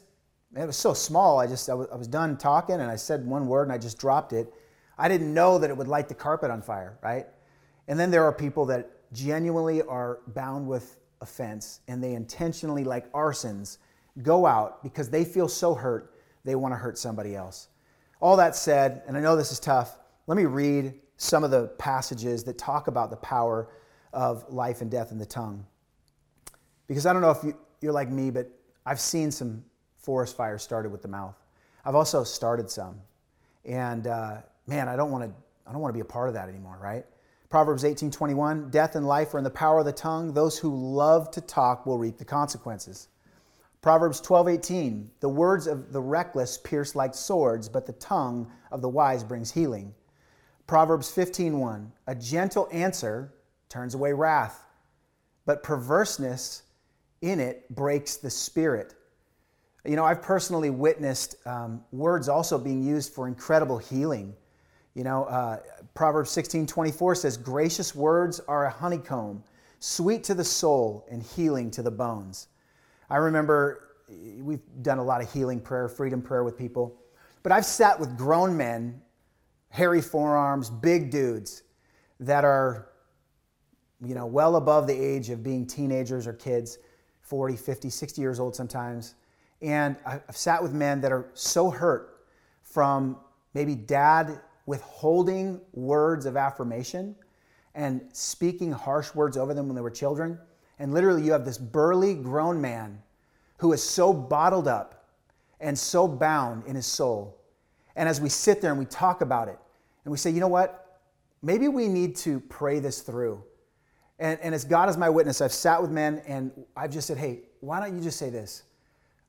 it 0.56 0.66
was 0.66 0.76
so 0.76 0.94
small. 0.94 1.40
I 1.40 1.48
just 1.48 1.70
I 1.70 1.74
was, 1.74 1.88
I 1.92 1.96
was 1.96 2.08
done 2.08 2.38
talking 2.38 2.76
and 2.76 2.92
I 2.92 2.96
said 2.96 3.26
one 3.26 3.48
word 3.48 3.64
and 3.64 3.72
I 3.72 3.78
just 3.78 3.98
dropped 3.98 4.34
it. 4.34 4.54
I 4.98 5.08
didn't 5.08 5.34
know 5.34 5.58
that 5.58 5.70
it 5.70 5.78
would 5.78 5.88
light 5.88 6.10
the 6.10 6.16
carpet 6.16 6.52
on 6.52 6.62
fire, 6.62 6.98
right? 7.02 7.26
And 7.88 8.00
then 8.00 8.12
there 8.12 8.24
are 8.24 8.34
people 8.34 8.66
that 8.68 8.90
genuinely 9.14 9.82
are 9.82 10.20
bound 10.28 10.68
with 10.68 11.00
offense 11.22 11.80
and 11.88 12.04
they 12.04 12.14
intentionally, 12.14 12.84
like 12.84 13.12
arsons, 13.14 13.78
go 14.22 14.46
out 14.46 14.84
because 14.84 15.10
they 15.10 15.24
feel 15.24 15.48
so 15.48 15.74
hurt 15.74 16.11
they 16.44 16.56
want 16.56 16.74
to 16.74 16.78
hurt 16.78 16.98
somebody 16.98 17.36
else. 17.36 17.68
All 18.20 18.38
that 18.38 18.56
said, 18.56 19.02
and 19.08 19.18
I 19.18 19.20
know 19.20 19.36
this 19.36 19.52
is 19.52 19.60
tough, 19.60 19.98
let 20.28 20.38
me 20.38 20.46
read 20.46 20.94
some 21.18 21.44
of 21.44 21.52
the 21.52 21.68
passages 21.78 22.44
that 22.44 22.58
talk 22.58 22.88
about 22.88 23.10
the 23.10 23.18
power 23.18 23.70
of 24.14 24.46
life 24.52 24.82
and 24.82 24.90
death 24.90 25.12
in 25.12 25.18
the 25.18 25.26
tongue. 25.26 25.66
Because 26.88 27.06
I 27.06 27.14
don't 27.14 27.22
know 27.22 27.32
if 27.32 27.44
you, 27.44 27.56
you're 27.80 27.94
like 27.94 28.10
me, 28.10 28.32
but 28.32 28.50
I've 28.86 29.00
seen 29.00 29.32
some 29.32 29.64
forest 29.98 30.36
fires 30.36 30.64
started 30.64 30.92
with 30.92 31.02
the 31.02 31.08
mouth. 31.08 31.36
I've 31.86 31.96
also 31.96 32.24
started 32.24 32.70
some. 32.70 33.00
And 33.66 34.08
uh, 34.08 34.38
man, 34.68 34.88
I 34.88 34.96
don't 34.96 35.12
want 35.12 35.24
to 35.24 35.32
I 35.68 35.72
don't 35.72 35.82
want 35.82 35.94
to 35.94 35.98
be 35.98 36.02
a 36.02 36.06
part 36.06 36.28
of 36.28 36.34
that 36.34 36.50
anymore, 36.50 36.78
right? 36.82 37.06
Proverbs 37.50 37.84
18:21, 37.84 38.72
death 38.72 38.96
and 38.96 39.08
life 39.08 39.34
are 39.34 39.38
in 39.38 39.44
the 39.44 39.50
power 39.50 39.80
of 39.80 39.86
the 39.86 39.92
tongue. 39.92 40.34
Those 40.34 40.58
who 40.58 40.76
love 40.76 41.30
to 41.32 41.42
talk 41.42 41.86
will 41.86 41.98
reap 41.98 42.18
the 42.18 42.26
consequences. 42.26 43.10
Proverbs 43.82 44.22
12:18, 44.22 45.10
the 45.22 45.30
words 45.30 45.66
of 45.66 45.92
the 45.92 46.02
reckless 46.02 46.58
pierce 46.58 46.96
like 46.96 47.16
swords, 47.16 47.68
but 47.68 47.88
the 47.88 47.94
tongue 47.94 48.52
of 48.72 48.82
the 48.82 48.90
wise 48.90 49.24
brings 49.24 49.52
healing. 49.52 49.96
Proverbs 50.68 51.10
15:1, 51.12 51.92
a 52.06 52.14
gentle 52.14 52.68
answer 52.72 53.34
turns 53.70 53.96
away 53.96 54.14
wrath, 54.14 54.64
but 55.46 55.64
perverseness 55.64 56.64
in 57.22 57.40
it 57.40 57.74
breaks 57.74 58.18
the 58.18 58.30
spirit. 58.30 58.94
You 59.84 59.96
know, 59.96 60.06
I've 60.06 60.22
personally 60.22 60.70
witnessed 60.70 61.36
um, 61.48 61.84
words 61.92 62.30
also 62.30 62.60
being 62.60 62.84
used 62.84 63.14
for 63.14 63.28
incredible 63.28 63.80
healing. 63.80 64.36
You 64.94 65.04
know, 65.04 65.24
uh, 65.24 65.60
Proverbs 65.96 66.30
16 66.30 66.68
24 66.68 67.16
says, 67.16 67.36
Gracious 67.36 67.96
words 67.96 68.40
are 68.42 68.66
a 68.66 68.70
honeycomb, 68.70 69.44
sweet 69.80 70.24
to 70.26 70.36
the 70.36 70.44
soul 70.44 71.08
and 71.10 71.24
healing 71.24 71.72
to 71.72 71.82
the 71.82 71.90
bones. 71.90 72.48
I 73.12 73.18
remember 73.18 73.90
eh, 74.10 74.42
we've 74.42 74.62
done 74.82 74.98
a 74.98 75.04
lot 75.04 75.22
of 75.22 75.32
healing 75.32 75.60
prayer, 75.60 75.88
freedom 75.88 76.22
prayer 76.22 76.44
with 76.44 76.58
people, 76.58 76.96
but 77.44 77.52
I've 77.52 77.66
sat 77.66 78.00
with 78.00 78.18
grown 78.18 78.56
men, 78.56 79.02
hairy 79.70 80.02
forearms, 80.02 80.70
big 80.70 81.12
dudes 81.12 81.64
that 82.20 82.44
are, 82.44 82.90
you 84.04 84.16
know, 84.16 84.26
well 84.26 84.56
above 84.56 84.88
the 84.88 85.00
age 85.00 85.30
of 85.30 85.44
being 85.44 85.68
teenagers 85.68 86.26
or 86.26 86.34
kids, 86.34 86.80
40, 87.22 87.56
50, 87.56 87.90
60 87.90 88.22
years 88.22 88.40
old 88.40 88.56
sometimes 88.56 89.16
and 89.62 89.96
I've 90.06 90.36
sat 90.36 90.62
with 90.62 90.74
men 90.74 91.02
that 91.02 91.12
are 91.12 91.30
so 91.34 91.70
hurt 91.70 92.26
from 92.64 93.18
maybe 93.54 93.76
dad 93.76 94.42
withholding 94.66 95.62
words 95.74 96.26
of 96.26 96.36
affirmation 96.36 97.16
and 97.76 98.02
speaking 98.12 98.72
harsh 98.72 99.14
words 99.14 99.38
over 99.38 99.54
them 99.54 99.68
when 99.68 99.76
they 99.76 99.82
were 99.82 99.92
children. 99.92 100.40
And 100.82 100.96
literally, 100.96 101.22
you 101.22 101.32
have 101.34 101.46
this 101.46 101.60
burly 101.60 102.16
grown 102.16 102.60
man 102.60 103.04
who 103.58 103.72
is 103.72 103.84
so 103.84 104.12
bottled 104.12 104.68
up 104.68 105.06
and 105.60 105.78
so 105.78 106.08
bound 106.08 106.66
in 106.66 106.76
his 106.76 106.88
soul. 106.88 107.38
And 107.96 108.10
as 108.10 108.20
we 108.20 108.30
sit 108.30 108.62
there 108.62 108.72
and 108.72 108.80
we 108.80 108.88
talk 108.88 109.22
about 109.22 109.48
it, 109.48 109.60
and 110.04 110.12
we 110.12 110.18
say, 110.18 110.32
you 110.32 110.40
know 110.40 110.48
what? 110.48 111.00
Maybe 111.44 111.68
we 111.68 111.88
need 111.88 112.16
to 112.18 112.40
pray 112.40 112.80
this 112.80 113.02
through. 113.02 113.44
And, 114.18 114.40
and 114.42 114.56
as 114.56 114.66
God 114.66 114.90
is 114.90 114.98
my 114.98 115.08
witness, 115.08 115.40
I've 115.40 115.54
sat 115.54 115.80
with 115.80 115.92
men 115.92 116.24
and 116.26 116.52
I've 116.76 116.90
just 116.90 117.06
said, 117.06 117.20
hey, 117.20 117.42
why 117.60 117.80
don't 117.80 117.96
you 117.96 118.04
just 118.04 118.18
say 118.18 118.32
this? 118.32 118.64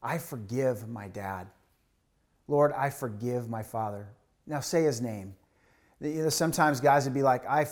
I 0.02 0.16
forgive 0.16 0.88
my 0.88 1.08
dad. 1.08 1.48
Lord, 2.48 2.72
I 2.72 2.88
forgive 2.88 3.50
my 3.50 3.62
father. 3.62 4.08
Now 4.46 4.60
say 4.60 4.84
his 4.84 5.02
name. 5.02 5.34
You 6.00 6.22
know, 6.22 6.28
sometimes 6.30 6.80
guys 6.80 7.04
would 7.04 7.12
be 7.12 7.22
like, 7.22 7.46
I, 7.46 7.66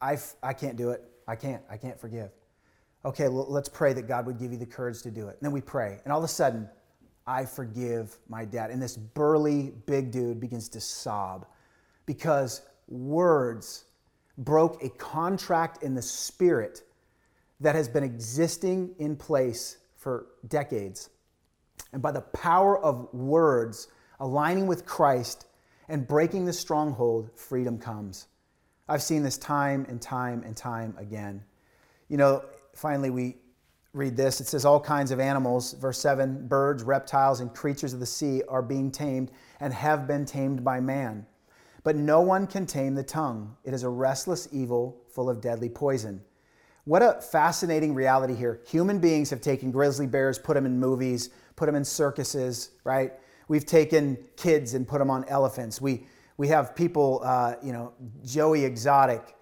I, 0.00 0.16
I 0.44 0.52
can't 0.52 0.76
do 0.76 0.90
it. 0.90 1.02
I 1.26 1.34
can't. 1.34 1.62
I 1.68 1.76
can't 1.76 2.00
forgive. 2.00 2.30
Okay, 3.04 3.28
well, 3.28 3.46
let's 3.48 3.68
pray 3.68 3.92
that 3.94 4.06
God 4.06 4.26
would 4.26 4.38
give 4.38 4.52
you 4.52 4.58
the 4.58 4.66
courage 4.66 5.02
to 5.02 5.10
do 5.10 5.28
it. 5.28 5.32
And 5.32 5.42
then 5.42 5.52
we 5.52 5.60
pray. 5.60 5.98
And 6.04 6.12
all 6.12 6.18
of 6.18 6.24
a 6.24 6.28
sudden, 6.28 6.68
I 7.26 7.44
forgive 7.44 8.16
my 8.28 8.44
dad. 8.44 8.70
And 8.70 8.80
this 8.80 8.96
burly, 8.96 9.72
big 9.86 10.10
dude 10.10 10.40
begins 10.40 10.68
to 10.70 10.80
sob 10.80 11.46
because 12.06 12.62
words 12.88 13.84
broke 14.38 14.82
a 14.82 14.88
contract 14.90 15.82
in 15.82 15.94
the 15.94 16.02
spirit 16.02 16.82
that 17.60 17.74
has 17.74 17.88
been 17.88 18.04
existing 18.04 18.94
in 18.98 19.16
place 19.16 19.78
for 19.96 20.26
decades. 20.48 21.10
And 21.92 22.02
by 22.02 22.12
the 22.12 22.20
power 22.20 22.78
of 22.82 23.12
words 23.12 23.88
aligning 24.20 24.66
with 24.66 24.86
Christ 24.86 25.46
and 25.88 26.06
breaking 26.06 26.44
the 26.44 26.52
stronghold, 26.52 27.30
freedom 27.34 27.78
comes. 27.78 28.26
I've 28.88 29.02
seen 29.02 29.22
this 29.22 29.38
time 29.38 29.86
and 29.88 30.00
time 30.00 30.42
and 30.44 30.56
time 30.56 30.94
again. 30.98 31.42
You 32.08 32.16
know, 32.16 32.44
finally, 32.74 33.10
we 33.10 33.36
read 33.92 34.16
this. 34.16 34.40
It 34.40 34.46
says, 34.46 34.64
All 34.64 34.80
kinds 34.80 35.10
of 35.10 35.20
animals, 35.20 35.74
verse 35.74 35.98
7 35.98 36.48
birds, 36.48 36.82
reptiles, 36.82 37.40
and 37.40 37.52
creatures 37.54 37.92
of 37.92 38.00
the 38.00 38.06
sea 38.06 38.42
are 38.48 38.62
being 38.62 38.90
tamed 38.90 39.30
and 39.60 39.72
have 39.72 40.06
been 40.06 40.24
tamed 40.24 40.64
by 40.64 40.80
man. 40.80 41.26
But 41.84 41.96
no 41.96 42.20
one 42.20 42.46
can 42.46 42.66
tame 42.66 42.94
the 42.94 43.02
tongue. 43.02 43.56
It 43.64 43.74
is 43.74 43.82
a 43.82 43.88
restless 43.88 44.48
evil 44.52 45.02
full 45.08 45.28
of 45.28 45.40
deadly 45.40 45.68
poison. 45.68 46.22
What 46.84 47.02
a 47.02 47.20
fascinating 47.20 47.94
reality 47.94 48.34
here. 48.34 48.60
Human 48.66 48.98
beings 48.98 49.30
have 49.30 49.40
taken 49.40 49.70
grizzly 49.70 50.06
bears, 50.06 50.38
put 50.38 50.54
them 50.54 50.66
in 50.66 50.78
movies, 50.78 51.30
put 51.54 51.66
them 51.66 51.74
in 51.76 51.84
circuses, 51.84 52.70
right? 52.84 53.12
We've 53.48 53.66
taken 53.66 54.18
kids 54.36 54.74
and 54.74 54.86
put 54.86 54.98
them 54.98 55.10
on 55.10 55.24
elephants. 55.26 55.80
We, 55.80 56.06
we 56.38 56.48
have 56.48 56.74
people, 56.74 57.20
uh, 57.24 57.54
you 57.62 57.72
know, 57.72 57.92
Joey 58.24 58.64
Exotic. 58.64 59.36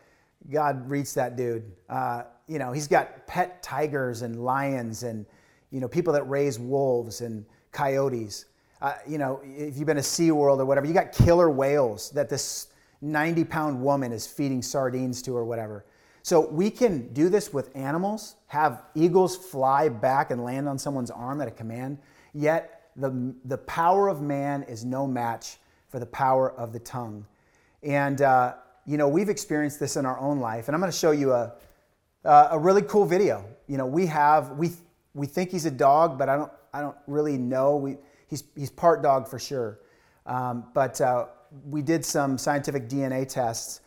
God 0.51 0.89
reach 0.89 1.15
that 1.15 1.37
dude. 1.37 1.71
Uh, 1.89 2.25
you 2.51 2.59
know, 2.59 2.73
he's 2.73 2.89
got 2.89 3.29
pet 3.29 3.63
tigers 3.63 4.23
and 4.23 4.45
lions 4.45 5.05
and, 5.05 5.25
you 5.71 5.79
know, 5.79 5.87
people 5.87 6.13
that 6.13 6.25
raise 6.25 6.59
wolves 6.59 7.21
and 7.21 7.47
coyotes. 7.71 8.47
Uh, 8.83 8.95
you 9.07 9.19
know, 9.19 9.41
if 9.45 9.79
you've 9.79 9.87
been 9.87 9.95
to 9.95 10.03
SeaWorld 10.03 10.59
or 10.59 10.65
whatever, 10.65 10.85
you 10.85 10.93
got 10.93 11.13
killer 11.13 11.49
whales 11.49 12.11
that 12.11 12.29
this 12.29 12.67
90 13.03 13.45
pound 13.45 13.81
woman 13.81 14.11
is 14.11 14.27
feeding 14.27 14.63
sardines 14.63 15.23
to 15.23 15.37
or 15.37 15.45
whatever. 15.45 15.85
So 16.23 16.49
we 16.49 16.71
can 16.71 17.13
do 17.13 17.29
this 17.29 17.53
with 17.53 17.71
animals, 17.77 18.35
have 18.49 18.83
eagles 18.97 19.37
fly 19.37 19.89
back 19.89 20.33
and 20.33 20.43
land 20.43 20.69
on 20.69 20.77
someone's 20.77 21.13
arm 21.13 21.41
at 21.41 21.47
a 21.47 21.53
command, 21.53 21.99
yet 22.35 22.91
the, 22.97 23.33
the 23.45 23.59
power 23.59 24.09
of 24.09 24.23
man 24.23 24.65
is 24.65 24.85
no 24.85 25.07
match 25.07 25.59
for 25.89 26.01
the 26.01 26.07
power 26.07 26.51
of 26.51 26.73
the 26.73 26.81
tongue. 26.81 27.25
And, 27.85 28.21
uh, 28.23 28.55
you 28.87 28.97
know, 28.97 29.07
we've 29.07 29.29
experienced 29.29 29.79
this 29.79 29.97
in 29.97 30.05
our 30.05 30.19
own 30.19 30.41
life. 30.41 30.67
And 30.67 30.75
I'm 30.75 30.81
going 30.81 30.91
to 30.91 30.99
show 30.99 31.13
you 31.13 31.33
a, 31.33 31.53
a 32.25 32.59
really 32.59 32.83
cool 32.83 33.05
video. 33.05 33.45
You 33.67 33.79
know, 33.79 33.87
we 33.87 34.07
have, 34.07 34.53
we, 34.53 34.73
we 35.15 35.27
think 35.27 35.51
he's 35.51 35.67
a 35.67 35.71
dog, 35.71 36.19
but 36.19 36.29
I 36.29 36.37
don't, 36.37 36.53
I 36.73 36.81
don't 36.81 36.97
really 37.07 37.39
know. 37.39 37.77
We, 37.77 37.97
he's, 38.29 38.45
he's 38.57 38.71
part 38.71 39.03
dog 39.03 39.29
for 39.29 39.39
sure. 39.39 39.81
Um, 40.27 40.65
but 40.75 41.01
uh, 41.01 41.27
we 41.65 41.83
did 41.83 42.05
some 42.05 42.39
scientific 42.39 42.89
DNA 42.89 43.29
tests 43.29 43.81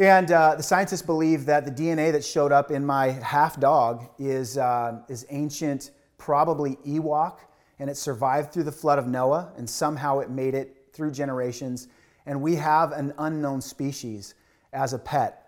and 0.00 0.30
uh, 0.30 0.54
the 0.54 0.62
scientists 0.62 1.02
believe 1.02 1.44
that 1.46 1.64
the 1.64 1.72
DNA 1.72 2.12
that 2.12 2.24
showed 2.24 2.52
up 2.52 2.70
in 2.70 2.86
my 2.86 3.08
half 3.08 3.58
dog 3.58 4.08
is, 4.16 4.56
uh, 4.56 5.00
is 5.08 5.26
ancient, 5.30 5.90
probably 6.18 6.76
Ewok, 6.86 7.38
and 7.80 7.90
it 7.90 7.96
survived 7.96 8.52
through 8.52 8.62
the 8.62 8.72
flood 8.72 9.00
of 9.00 9.08
Noah, 9.08 9.50
and 9.56 9.68
somehow 9.68 10.20
it 10.20 10.30
made 10.30 10.54
it 10.54 10.86
through 10.92 11.10
generations. 11.10 11.88
And 12.26 12.40
we 12.40 12.54
have 12.54 12.92
an 12.92 13.12
unknown 13.18 13.60
species 13.60 14.34
as 14.72 14.92
a 14.92 14.98
pet. 15.00 15.47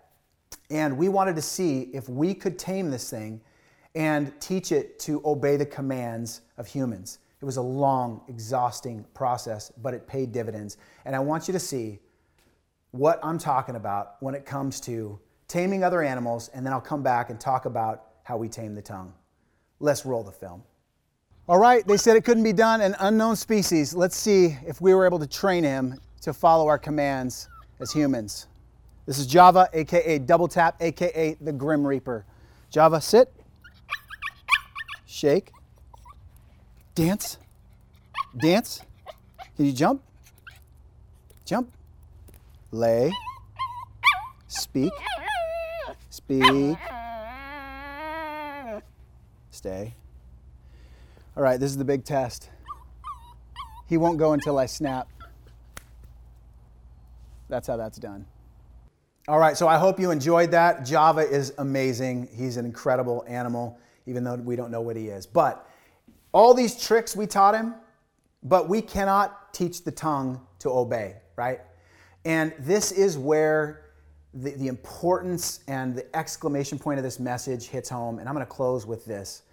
And 0.71 0.97
we 0.97 1.09
wanted 1.09 1.35
to 1.35 1.41
see 1.41 1.89
if 1.93 2.07
we 2.07 2.33
could 2.33 2.57
tame 2.57 2.89
this 2.89 3.09
thing 3.09 3.41
and 3.93 4.33
teach 4.39 4.71
it 4.71 4.97
to 4.99 5.21
obey 5.25 5.57
the 5.57 5.65
commands 5.65 6.41
of 6.57 6.65
humans. 6.65 7.19
It 7.41 7.45
was 7.45 7.57
a 7.57 7.61
long, 7.61 8.21
exhausting 8.29 9.05
process, 9.13 9.71
but 9.81 9.93
it 9.93 10.07
paid 10.07 10.31
dividends. 10.31 10.77
And 11.03 11.13
I 11.13 11.19
want 11.19 11.47
you 11.49 11.51
to 11.51 11.59
see 11.59 11.99
what 12.91 13.19
I'm 13.21 13.37
talking 13.37 13.75
about 13.75 14.15
when 14.21 14.33
it 14.33 14.45
comes 14.45 14.79
to 14.81 15.19
taming 15.49 15.83
other 15.83 16.01
animals, 16.01 16.49
and 16.53 16.65
then 16.65 16.71
I'll 16.71 16.79
come 16.79 17.03
back 17.03 17.29
and 17.29 17.39
talk 17.39 17.65
about 17.65 18.05
how 18.23 18.37
we 18.37 18.47
tame 18.47 18.73
the 18.73 18.81
tongue. 18.81 19.13
Let's 19.81 20.05
roll 20.05 20.23
the 20.23 20.31
film. 20.31 20.63
All 21.49 21.57
right, 21.57 21.85
they 21.85 21.97
said 21.97 22.15
it 22.15 22.23
couldn't 22.23 22.43
be 22.43 22.53
done, 22.53 22.79
an 22.79 22.95
unknown 22.99 23.35
species. 23.35 23.93
Let's 23.93 24.15
see 24.15 24.57
if 24.65 24.79
we 24.79 24.93
were 24.93 25.05
able 25.05 25.19
to 25.19 25.27
train 25.27 25.65
him 25.65 25.99
to 26.21 26.31
follow 26.31 26.67
our 26.67 26.77
commands 26.77 27.49
as 27.81 27.91
humans. 27.91 28.47
This 29.11 29.19
is 29.19 29.27
Java, 29.27 29.67
aka 29.73 30.19
Double 30.19 30.47
Tap, 30.47 30.77
aka 30.79 31.35
the 31.41 31.51
Grim 31.51 31.85
Reaper. 31.85 32.23
Java, 32.69 33.01
sit, 33.01 33.29
shake, 35.05 35.51
dance, 36.95 37.37
dance. 38.37 38.81
Can 39.57 39.65
you 39.65 39.73
jump? 39.73 40.01
Jump 41.43 41.73
lay, 42.71 43.11
speak, 44.47 44.93
speak, 46.09 46.77
stay. 49.49 49.93
All 51.35 51.43
right, 51.43 51.59
this 51.59 51.69
is 51.69 51.75
the 51.75 51.83
big 51.83 52.05
test. 52.05 52.49
He 53.89 53.97
won't 53.97 54.17
go 54.17 54.31
until 54.31 54.57
I 54.57 54.67
snap. 54.67 55.09
That's 57.49 57.67
how 57.67 57.75
that's 57.75 57.97
done. 57.97 58.25
All 59.31 59.39
right, 59.39 59.55
so 59.55 59.65
I 59.65 59.77
hope 59.77 59.97
you 59.97 60.11
enjoyed 60.11 60.51
that. 60.51 60.85
Java 60.85 61.21
is 61.21 61.53
amazing. 61.57 62.27
He's 62.35 62.57
an 62.57 62.65
incredible 62.65 63.23
animal, 63.29 63.79
even 64.05 64.25
though 64.25 64.35
we 64.35 64.57
don't 64.57 64.71
know 64.71 64.81
what 64.81 64.97
he 64.97 65.07
is. 65.07 65.25
But 65.25 65.65
all 66.33 66.53
these 66.53 66.77
tricks 66.85 67.15
we 67.15 67.27
taught 67.27 67.55
him, 67.55 67.75
but 68.43 68.67
we 68.67 68.81
cannot 68.81 69.53
teach 69.53 69.85
the 69.85 69.91
tongue 69.91 70.45
to 70.59 70.69
obey, 70.69 71.15
right? 71.37 71.61
And 72.25 72.53
this 72.59 72.91
is 72.91 73.17
where 73.17 73.91
the, 74.33 74.51
the 74.51 74.67
importance 74.67 75.61
and 75.65 75.95
the 75.95 76.13
exclamation 76.13 76.77
point 76.77 76.99
of 76.99 77.05
this 77.05 77.17
message 77.17 77.67
hits 77.67 77.87
home. 77.87 78.19
And 78.19 78.27
I'm 78.27 78.35
going 78.35 78.45
to 78.45 78.51
close 78.51 78.85
with 78.85 79.05
this 79.05 79.43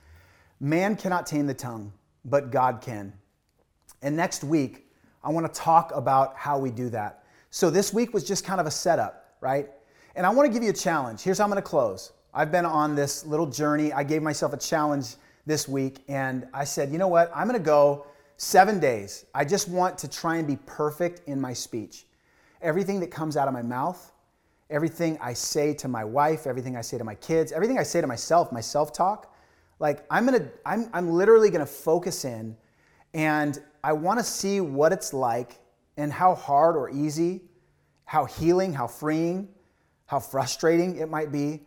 Man 0.58 0.96
cannot 0.96 1.24
tame 1.24 1.46
the 1.46 1.54
tongue, 1.54 1.92
but 2.24 2.50
God 2.50 2.80
can. 2.80 3.12
And 4.02 4.16
next 4.16 4.42
week, 4.42 4.90
I 5.22 5.30
want 5.30 5.46
to 5.46 5.60
talk 5.60 5.92
about 5.94 6.34
how 6.36 6.58
we 6.58 6.72
do 6.72 6.88
that. 6.88 7.22
So 7.50 7.70
this 7.70 7.94
week 7.94 8.12
was 8.12 8.24
just 8.24 8.44
kind 8.44 8.60
of 8.60 8.66
a 8.66 8.72
setup, 8.72 9.27
right? 9.40 9.68
And 10.14 10.26
I 10.26 10.30
want 10.30 10.46
to 10.46 10.52
give 10.52 10.62
you 10.62 10.70
a 10.70 10.74
challenge. 10.74 11.22
Here's 11.22 11.38
how 11.38 11.44
I'm 11.44 11.50
going 11.50 11.62
to 11.62 11.68
close. 11.68 12.12
I've 12.34 12.52
been 12.52 12.66
on 12.66 12.94
this 12.94 13.24
little 13.24 13.46
journey. 13.46 13.92
I 13.92 14.02
gave 14.02 14.22
myself 14.22 14.52
a 14.52 14.56
challenge 14.56 15.16
this 15.46 15.66
week, 15.66 16.04
and 16.08 16.46
I 16.52 16.64
said, 16.64 16.90
you 16.90 16.98
know 16.98 17.08
what? 17.08 17.30
I'm 17.34 17.48
going 17.48 17.58
to 17.58 17.64
go 17.64 18.06
seven 18.36 18.78
days. 18.78 19.26
I 19.34 19.44
just 19.44 19.68
want 19.68 19.98
to 19.98 20.08
try 20.08 20.36
and 20.36 20.46
be 20.46 20.56
perfect 20.66 21.26
in 21.28 21.40
my 21.40 21.52
speech. 21.52 22.06
Everything 22.62 23.00
that 23.00 23.10
comes 23.10 23.36
out 23.36 23.48
of 23.48 23.54
my 23.54 23.62
mouth, 23.62 24.12
everything 24.70 25.18
I 25.20 25.32
say 25.32 25.74
to 25.74 25.88
my 25.88 26.04
wife, 26.04 26.46
everything 26.46 26.76
I 26.76 26.80
say 26.80 26.98
to 26.98 27.04
my 27.04 27.14
kids, 27.16 27.52
everything 27.52 27.78
I 27.78 27.82
say 27.82 28.00
to 28.00 28.06
myself, 28.06 28.52
my 28.52 28.60
self 28.60 28.92
talk, 28.92 29.34
like 29.78 30.04
I'm 30.10 30.24
gonna, 30.24 30.48
I'm, 30.66 30.88
I'm 30.92 31.10
literally 31.10 31.50
gonna 31.50 31.66
focus 31.66 32.24
in 32.24 32.56
and 33.14 33.58
I 33.82 33.92
wanna 33.92 34.24
see 34.24 34.60
what 34.60 34.92
it's 34.92 35.12
like 35.12 35.58
and 35.96 36.12
how 36.12 36.34
hard 36.34 36.76
or 36.76 36.90
easy, 36.90 37.42
how 38.08 38.24
healing, 38.24 38.72
how 38.72 38.86
freeing, 38.86 39.46
how 40.06 40.18
frustrating 40.18 40.96
it 40.96 41.10
might 41.10 41.30
be 41.30 41.60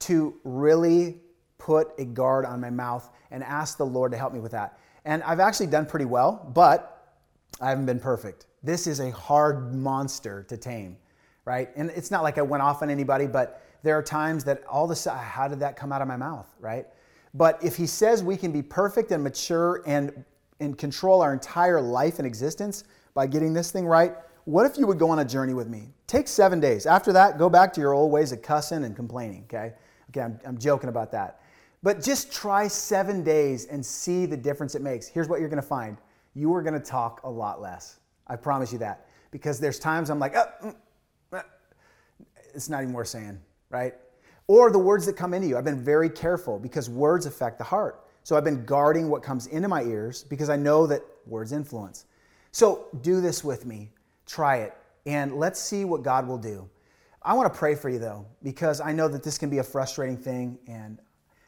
to 0.00 0.34
really 0.42 1.20
put 1.56 1.92
a 1.98 2.04
guard 2.04 2.44
on 2.44 2.60
my 2.60 2.68
mouth 2.68 3.08
and 3.30 3.44
ask 3.44 3.78
the 3.78 3.86
Lord 3.86 4.10
to 4.10 4.18
help 4.18 4.32
me 4.32 4.40
with 4.40 4.50
that. 4.50 4.76
And 5.04 5.22
I've 5.22 5.38
actually 5.38 5.68
done 5.68 5.86
pretty 5.86 6.04
well, 6.04 6.50
but 6.52 7.14
I 7.60 7.68
haven't 7.68 7.86
been 7.86 8.00
perfect. 8.00 8.46
This 8.64 8.88
is 8.88 8.98
a 8.98 9.12
hard 9.12 9.72
monster 9.72 10.42
to 10.48 10.56
tame, 10.56 10.96
right? 11.44 11.68
And 11.76 11.90
it's 11.90 12.10
not 12.10 12.24
like 12.24 12.38
I 12.38 12.42
went 12.42 12.64
off 12.64 12.82
on 12.82 12.90
anybody, 12.90 13.28
but 13.28 13.62
there 13.84 13.96
are 13.96 14.02
times 14.02 14.42
that 14.46 14.64
all 14.66 14.92
sudden, 14.92 15.22
how 15.22 15.46
did 15.46 15.60
that 15.60 15.76
come 15.76 15.92
out 15.92 16.02
of 16.02 16.08
my 16.08 16.16
mouth, 16.16 16.52
right? 16.58 16.86
But 17.34 17.62
if 17.62 17.76
he 17.76 17.86
says 17.86 18.24
we 18.24 18.36
can 18.36 18.50
be 18.50 18.62
perfect 18.62 19.12
and 19.12 19.22
mature 19.22 19.80
and, 19.86 20.24
and 20.58 20.76
control 20.76 21.22
our 21.22 21.32
entire 21.32 21.80
life 21.80 22.18
and 22.18 22.26
existence 22.26 22.82
by 23.14 23.28
getting 23.28 23.54
this 23.54 23.70
thing 23.70 23.86
right, 23.86 24.16
what 24.44 24.66
if 24.66 24.78
you 24.78 24.86
would 24.86 24.98
go 24.98 25.10
on 25.10 25.18
a 25.18 25.24
journey 25.24 25.54
with 25.54 25.68
me? 25.68 25.88
Take 26.06 26.28
seven 26.28 26.60
days. 26.60 26.86
After 26.86 27.12
that, 27.12 27.38
go 27.38 27.48
back 27.48 27.72
to 27.74 27.80
your 27.80 27.92
old 27.92 28.12
ways 28.12 28.32
of 28.32 28.42
cussing 28.42 28.84
and 28.84 28.94
complaining, 28.94 29.44
okay? 29.44 29.74
Okay, 30.10 30.20
I'm, 30.20 30.38
I'm 30.44 30.58
joking 30.58 30.88
about 30.88 31.10
that. 31.12 31.40
But 31.82 32.02
just 32.02 32.32
try 32.32 32.68
seven 32.68 33.22
days 33.22 33.66
and 33.66 33.84
see 33.84 34.26
the 34.26 34.36
difference 34.36 34.74
it 34.74 34.82
makes. 34.82 35.06
Here's 35.06 35.28
what 35.28 35.40
you're 35.40 35.48
gonna 35.48 35.62
find 35.62 35.96
you 36.34 36.52
are 36.54 36.62
gonna 36.62 36.80
talk 36.80 37.20
a 37.24 37.30
lot 37.30 37.60
less. 37.60 38.00
I 38.26 38.36
promise 38.36 38.72
you 38.72 38.78
that. 38.78 39.06
Because 39.30 39.60
there's 39.60 39.78
times 39.78 40.10
I'm 40.10 40.18
like, 40.18 40.34
oh, 40.36 40.72
it's 42.54 42.68
not 42.68 42.82
even 42.82 42.92
worth 42.94 43.08
saying, 43.08 43.40
right? 43.70 43.94
or 44.46 44.70
the 44.70 44.78
words 44.78 45.06
that 45.06 45.16
come 45.16 45.34
into 45.34 45.48
you. 45.48 45.56
I've 45.56 45.64
been 45.64 45.82
very 45.82 46.10
careful 46.10 46.58
because 46.58 46.90
words 46.90 47.26
affect 47.26 47.58
the 47.58 47.64
heart. 47.64 48.06
So 48.22 48.36
I've 48.36 48.44
been 48.44 48.64
guarding 48.64 49.08
what 49.08 49.22
comes 49.22 49.46
into 49.48 49.68
my 49.68 49.82
ears 49.82 50.24
because 50.24 50.48
I 50.48 50.56
know 50.56 50.86
that 50.86 51.02
words 51.26 51.52
influence. 51.52 52.06
So 52.52 52.86
do 53.02 53.20
this 53.20 53.42
with 53.42 53.66
me. 53.66 53.90
Try 54.26 54.58
it 54.58 54.74
and 55.06 55.36
let's 55.36 55.60
see 55.60 55.84
what 55.84 56.02
God 56.02 56.26
will 56.26 56.38
do. 56.38 56.68
I 57.22 57.34
want 57.34 57.52
to 57.52 57.58
pray 57.58 57.74
for 57.74 57.88
you 57.88 57.98
though 57.98 58.26
because 58.42 58.80
I 58.80 58.92
know 58.92 59.08
that 59.08 59.22
this 59.22 59.38
can 59.38 59.50
be 59.50 59.58
a 59.58 59.62
frustrating 59.62 60.16
thing 60.16 60.58
and 60.66 60.98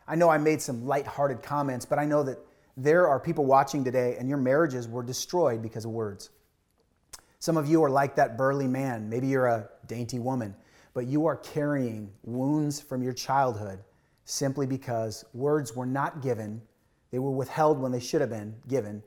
I 0.09 0.15
know 0.15 0.29
I 0.29 0.39
made 0.39 0.63
some 0.63 0.87
light-hearted 0.87 1.43
comments, 1.43 1.85
but 1.85 1.99
I 1.99 2.05
know 2.05 2.23
that 2.23 2.39
there 2.77 3.09
are 3.09 3.19
people 3.19 3.45
watching 3.45 3.83
today 3.83 4.17
and 4.19 4.29
your 4.29 4.39
marriages 4.39 4.89
were 4.89 5.03
destroyed 5.03 5.63
because 5.63 5.85
of 5.85 5.91
words. 5.91 6.31
Some 7.39 7.57
of 7.57 7.69
you 7.69 7.83
are 7.83 7.91
like 7.91 8.15
that 8.17 8.37
burly 8.37 8.69
man. 8.69 9.09
Maybe 9.09 9.27
you're 9.27 9.47
a 9.47 9.69
dainty 9.87 10.19
woman 10.19 10.55
but 10.97 11.07
you 11.07 11.27
are 11.27 11.37
carrying 11.37 12.11
wounds 12.23 12.81
from 12.81 13.03
your 13.03 13.13
childhood 13.13 13.85
simply 14.25 14.67
because 14.67 15.27
words 15.35 15.77
were 15.77 15.85
not 15.85 16.23
given, 16.23 16.59
they 17.11 17.19
were 17.19 17.31
withheld 17.31 17.79
when 17.79 17.93
they 17.93 18.01
should 18.01 18.23
have 18.23 18.31
been 18.31 18.55
given, 18.67 19.03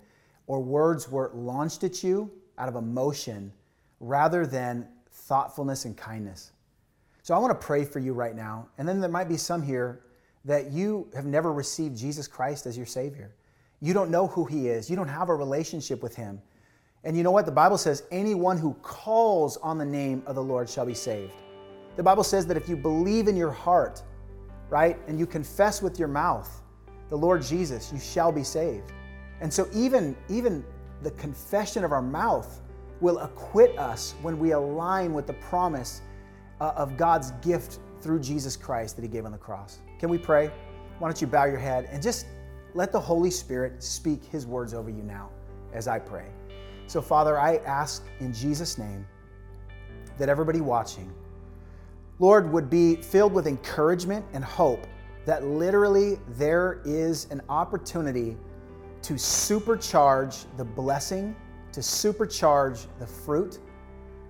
or 0.45 0.59
words 0.59 1.09
were 1.09 1.31
launched 1.33 1.83
at 1.83 2.03
you 2.03 2.29
out 2.59 2.69
of 2.69 2.75
emotion 2.75 3.51
rather 3.99 4.45
than 4.45 4.87
thoughtfulness 5.11 5.85
and 5.85 5.95
kindness. 5.97 6.51
So 7.21 7.35
I 7.35 7.37
want 7.37 7.59
to 7.59 7.65
pray 7.65 7.85
for 7.85 7.99
you 7.99 8.13
right 8.13 8.35
now. 8.35 8.67
And 8.77 8.87
then 8.87 8.99
there 8.99 9.09
might 9.09 9.29
be 9.29 9.37
some 9.37 9.61
here 9.61 10.01
that 10.45 10.71
you 10.71 11.07
have 11.13 11.25
never 11.25 11.51
received 11.51 11.97
Jesus 11.97 12.27
Christ 12.27 12.65
as 12.65 12.77
your 12.77 12.85
Savior. 12.85 13.35
You 13.81 13.93
don't 13.93 14.09
know 14.09 14.27
who 14.27 14.45
He 14.45 14.67
is, 14.67 14.89
you 14.89 14.95
don't 14.95 15.07
have 15.07 15.29
a 15.29 15.35
relationship 15.35 16.01
with 16.01 16.15
Him. 16.15 16.41
And 17.03 17.15
you 17.15 17.23
know 17.23 17.31
what? 17.31 17.45
The 17.45 17.51
Bible 17.51 17.77
says, 17.77 18.03
anyone 18.11 18.57
who 18.57 18.73
calls 18.81 19.57
on 19.57 19.77
the 19.77 19.85
name 19.85 20.21
of 20.25 20.35
the 20.35 20.43
Lord 20.43 20.69
shall 20.69 20.85
be 20.85 20.93
saved. 20.93 21.33
The 21.95 22.03
Bible 22.03 22.23
says 22.23 22.45
that 22.47 22.57
if 22.57 22.67
you 22.67 22.75
believe 22.75 23.27
in 23.27 23.37
your 23.37 23.51
heart, 23.51 24.03
right, 24.69 24.97
and 25.07 25.17
you 25.17 25.25
confess 25.25 25.81
with 25.81 25.97
your 25.97 26.07
mouth 26.07 26.61
the 27.09 27.17
Lord 27.17 27.41
Jesus, 27.41 27.91
you 27.93 27.99
shall 27.99 28.31
be 28.31 28.43
saved. 28.43 28.91
And 29.41 29.53
so 29.53 29.69
even, 29.73 30.15
even 30.29 30.65
the 31.01 31.11
confession 31.11 31.83
of 31.83 31.91
our 31.91 32.01
mouth 32.01 32.61
will 33.01 33.19
acquit 33.19 33.77
us 33.77 34.15
when 34.21 34.39
we 34.39 34.51
align 34.51 35.13
with 35.13 35.27
the 35.27 35.33
promise 35.33 36.01
uh, 36.59 36.73
of 36.75 36.97
God's 36.97 37.31
gift 37.41 37.79
through 38.01 38.19
Jesus 38.19 38.55
Christ 38.55 38.95
that 38.95 39.01
He 39.01 39.07
gave 39.07 39.25
on 39.25 39.31
the 39.31 39.37
cross. 39.37 39.79
Can 39.99 40.09
we 40.09 40.17
pray? 40.17 40.51
Why 40.99 41.07
don't 41.07 41.21
you 41.21 41.27
bow 41.27 41.45
your 41.45 41.59
head 41.59 41.87
and 41.91 42.01
just 42.01 42.25
let 42.73 42.91
the 42.91 42.99
Holy 42.99 43.31
Spirit 43.31 43.81
speak 43.81 44.23
His 44.23 44.45
words 44.45 44.73
over 44.73 44.89
you 44.89 45.03
now 45.03 45.29
as 45.73 45.87
I 45.87 45.99
pray. 45.99 46.25
So, 46.87 47.01
Father, 47.01 47.39
I 47.39 47.57
ask 47.57 48.05
in 48.19 48.33
Jesus' 48.33 48.77
name 48.77 49.05
that 50.17 50.29
everybody 50.29 50.61
watching, 50.61 51.11
Lord, 52.19 52.51
would 52.51 52.69
be 52.69 52.95
filled 52.97 53.33
with 53.33 53.47
encouragement 53.47 54.25
and 54.33 54.43
hope 54.43 54.85
that 55.25 55.45
literally 55.45 56.17
there 56.29 56.81
is 56.85 57.27
an 57.31 57.41
opportunity 57.49 58.35
to 59.03 59.13
supercharge 59.13 60.45
the 60.57 60.65
blessing, 60.65 61.35
to 61.71 61.79
supercharge 61.81 62.87
the 62.99 63.07
fruit, 63.07 63.59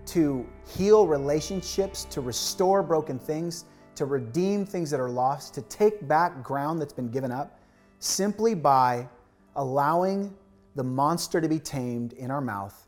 to 0.07 0.45
heal 0.67 1.07
relationships, 1.07 2.05
to 2.05 2.21
restore 2.21 2.83
broken 2.83 3.19
things, 3.19 3.65
to 3.95 4.05
redeem 4.05 4.65
things 4.65 4.89
that 4.89 4.99
are 4.99 5.09
lost, 5.09 5.53
to 5.53 5.61
take 5.63 6.07
back 6.07 6.43
ground 6.43 6.81
that's 6.81 6.93
been 6.93 7.09
given 7.09 7.31
up, 7.31 7.59
simply 7.99 8.55
by 8.55 9.07
allowing 9.55 10.33
the 10.75 10.83
monster 10.83 11.41
to 11.41 11.49
be 11.49 11.59
tamed 11.59 12.13
in 12.13 12.31
our 12.31 12.41
mouth 12.41 12.87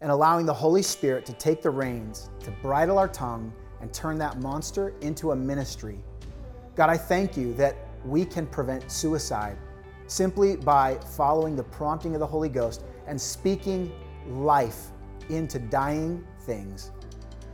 and 0.00 0.10
allowing 0.10 0.44
the 0.46 0.54
Holy 0.54 0.82
Spirit 0.82 1.24
to 1.26 1.32
take 1.34 1.62
the 1.62 1.70
reins, 1.70 2.28
to 2.40 2.50
bridle 2.62 2.98
our 2.98 3.08
tongue 3.08 3.52
and 3.80 3.92
turn 3.92 4.18
that 4.18 4.40
monster 4.40 4.94
into 5.00 5.32
a 5.32 5.36
ministry. 5.36 5.98
God, 6.74 6.90
I 6.90 6.96
thank 6.96 7.36
you 7.36 7.54
that 7.54 7.76
we 8.04 8.24
can 8.24 8.46
prevent 8.46 8.90
suicide 8.90 9.56
simply 10.06 10.56
by 10.56 10.96
following 11.16 11.56
the 11.56 11.64
prompting 11.64 12.14
of 12.14 12.20
the 12.20 12.26
Holy 12.26 12.48
Ghost 12.48 12.84
and 13.06 13.20
speaking 13.20 13.92
life 14.28 14.88
into 15.28 15.58
dying 15.58 16.24
things. 16.40 16.90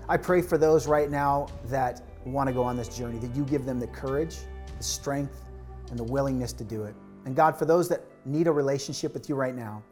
I 0.09 0.17
pray 0.17 0.43
for 0.43 0.59
those 0.59 0.87
right 0.87 1.11
now 1.11 1.49
that 1.67 2.03
want 2.25 2.49
to 2.49 2.53
go 2.53 2.63
on 2.63 2.77
this 2.77 2.89
journey, 2.89 3.19
that 3.19 3.35
you 3.35 3.45
give 3.45 3.65
them 3.65 3.79
the 3.79 3.87
courage, 3.87 4.37
the 4.77 4.83
strength, 4.83 5.45
and 5.91 5.99
the 5.99 6.05
willingness 6.05 6.53
to 6.55 6.65
do 6.65 6.85
it. 6.85 6.95
And 7.25 7.35
God, 7.35 7.59
for 7.59 7.65
those 7.65 7.89
that 7.89 8.03
need 8.25 8.47
a 8.47 8.53
relationship 8.53 9.15
with 9.15 9.29
you 9.29 9.35
right 9.35 9.55
now, 9.55 9.83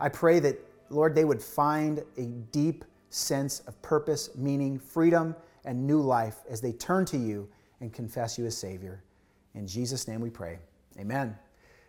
I 0.00 0.08
pray 0.08 0.40
that, 0.40 0.58
Lord, 0.90 1.14
they 1.14 1.24
would 1.24 1.42
find 1.42 2.02
a 2.16 2.26
deep 2.52 2.84
sense 3.10 3.60
of 3.60 3.80
purpose, 3.82 4.30
meaning, 4.36 4.78
freedom, 4.78 5.34
and 5.64 5.86
new 5.86 6.00
life 6.00 6.36
as 6.48 6.60
they 6.60 6.72
turn 6.72 7.04
to 7.06 7.18
you 7.18 7.48
and 7.80 7.92
confess 7.92 8.38
you 8.38 8.46
as 8.46 8.56
Savior. 8.56 9.02
In 9.54 9.66
Jesus' 9.66 10.08
name 10.08 10.20
we 10.20 10.30
pray. 10.30 10.58
Amen. 10.98 11.36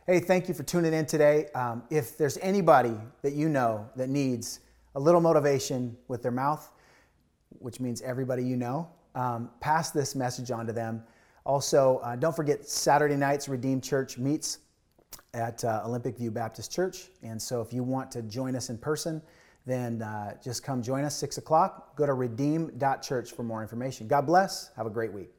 Hey, 0.09 0.19
thank 0.19 0.47
you 0.47 0.55
for 0.55 0.63
tuning 0.63 0.91
in 0.91 1.05
today. 1.05 1.49
Um, 1.53 1.83
if 1.91 2.17
there's 2.17 2.39
anybody 2.39 2.95
that 3.21 3.33
you 3.33 3.47
know 3.47 3.87
that 3.95 4.09
needs 4.09 4.61
a 4.95 4.99
little 4.99 5.21
motivation 5.21 5.95
with 6.07 6.23
their 6.23 6.31
mouth, 6.31 6.67
which 7.59 7.79
means 7.79 8.01
everybody 8.01 8.43
you 8.43 8.57
know, 8.57 8.89
um, 9.13 9.51
pass 9.59 9.91
this 9.91 10.15
message 10.15 10.49
on 10.49 10.65
to 10.65 10.73
them. 10.73 11.03
Also, 11.45 11.99
uh, 11.99 12.15
don't 12.15 12.35
forget 12.35 12.67
Saturday 12.67 13.15
nights, 13.15 13.47
Redeemed 13.47 13.83
Church 13.83 14.17
meets 14.17 14.57
at 15.35 15.63
uh, 15.63 15.83
Olympic 15.85 16.17
View 16.17 16.31
Baptist 16.31 16.71
Church. 16.71 17.09
And 17.21 17.39
so 17.39 17.61
if 17.61 17.71
you 17.71 17.83
want 17.83 18.09
to 18.09 18.23
join 18.23 18.55
us 18.55 18.71
in 18.71 18.79
person, 18.79 19.21
then 19.67 20.01
uh, 20.01 20.35
just 20.43 20.63
come 20.63 20.81
join 20.81 21.03
us 21.03 21.15
6 21.17 21.37
o'clock. 21.37 21.95
Go 21.95 22.07
to 22.07 22.15
redeem.church 22.15 23.33
for 23.33 23.43
more 23.43 23.61
information. 23.61 24.07
God 24.07 24.25
bless. 24.25 24.71
Have 24.75 24.87
a 24.87 24.89
great 24.89 25.13
week. 25.13 25.29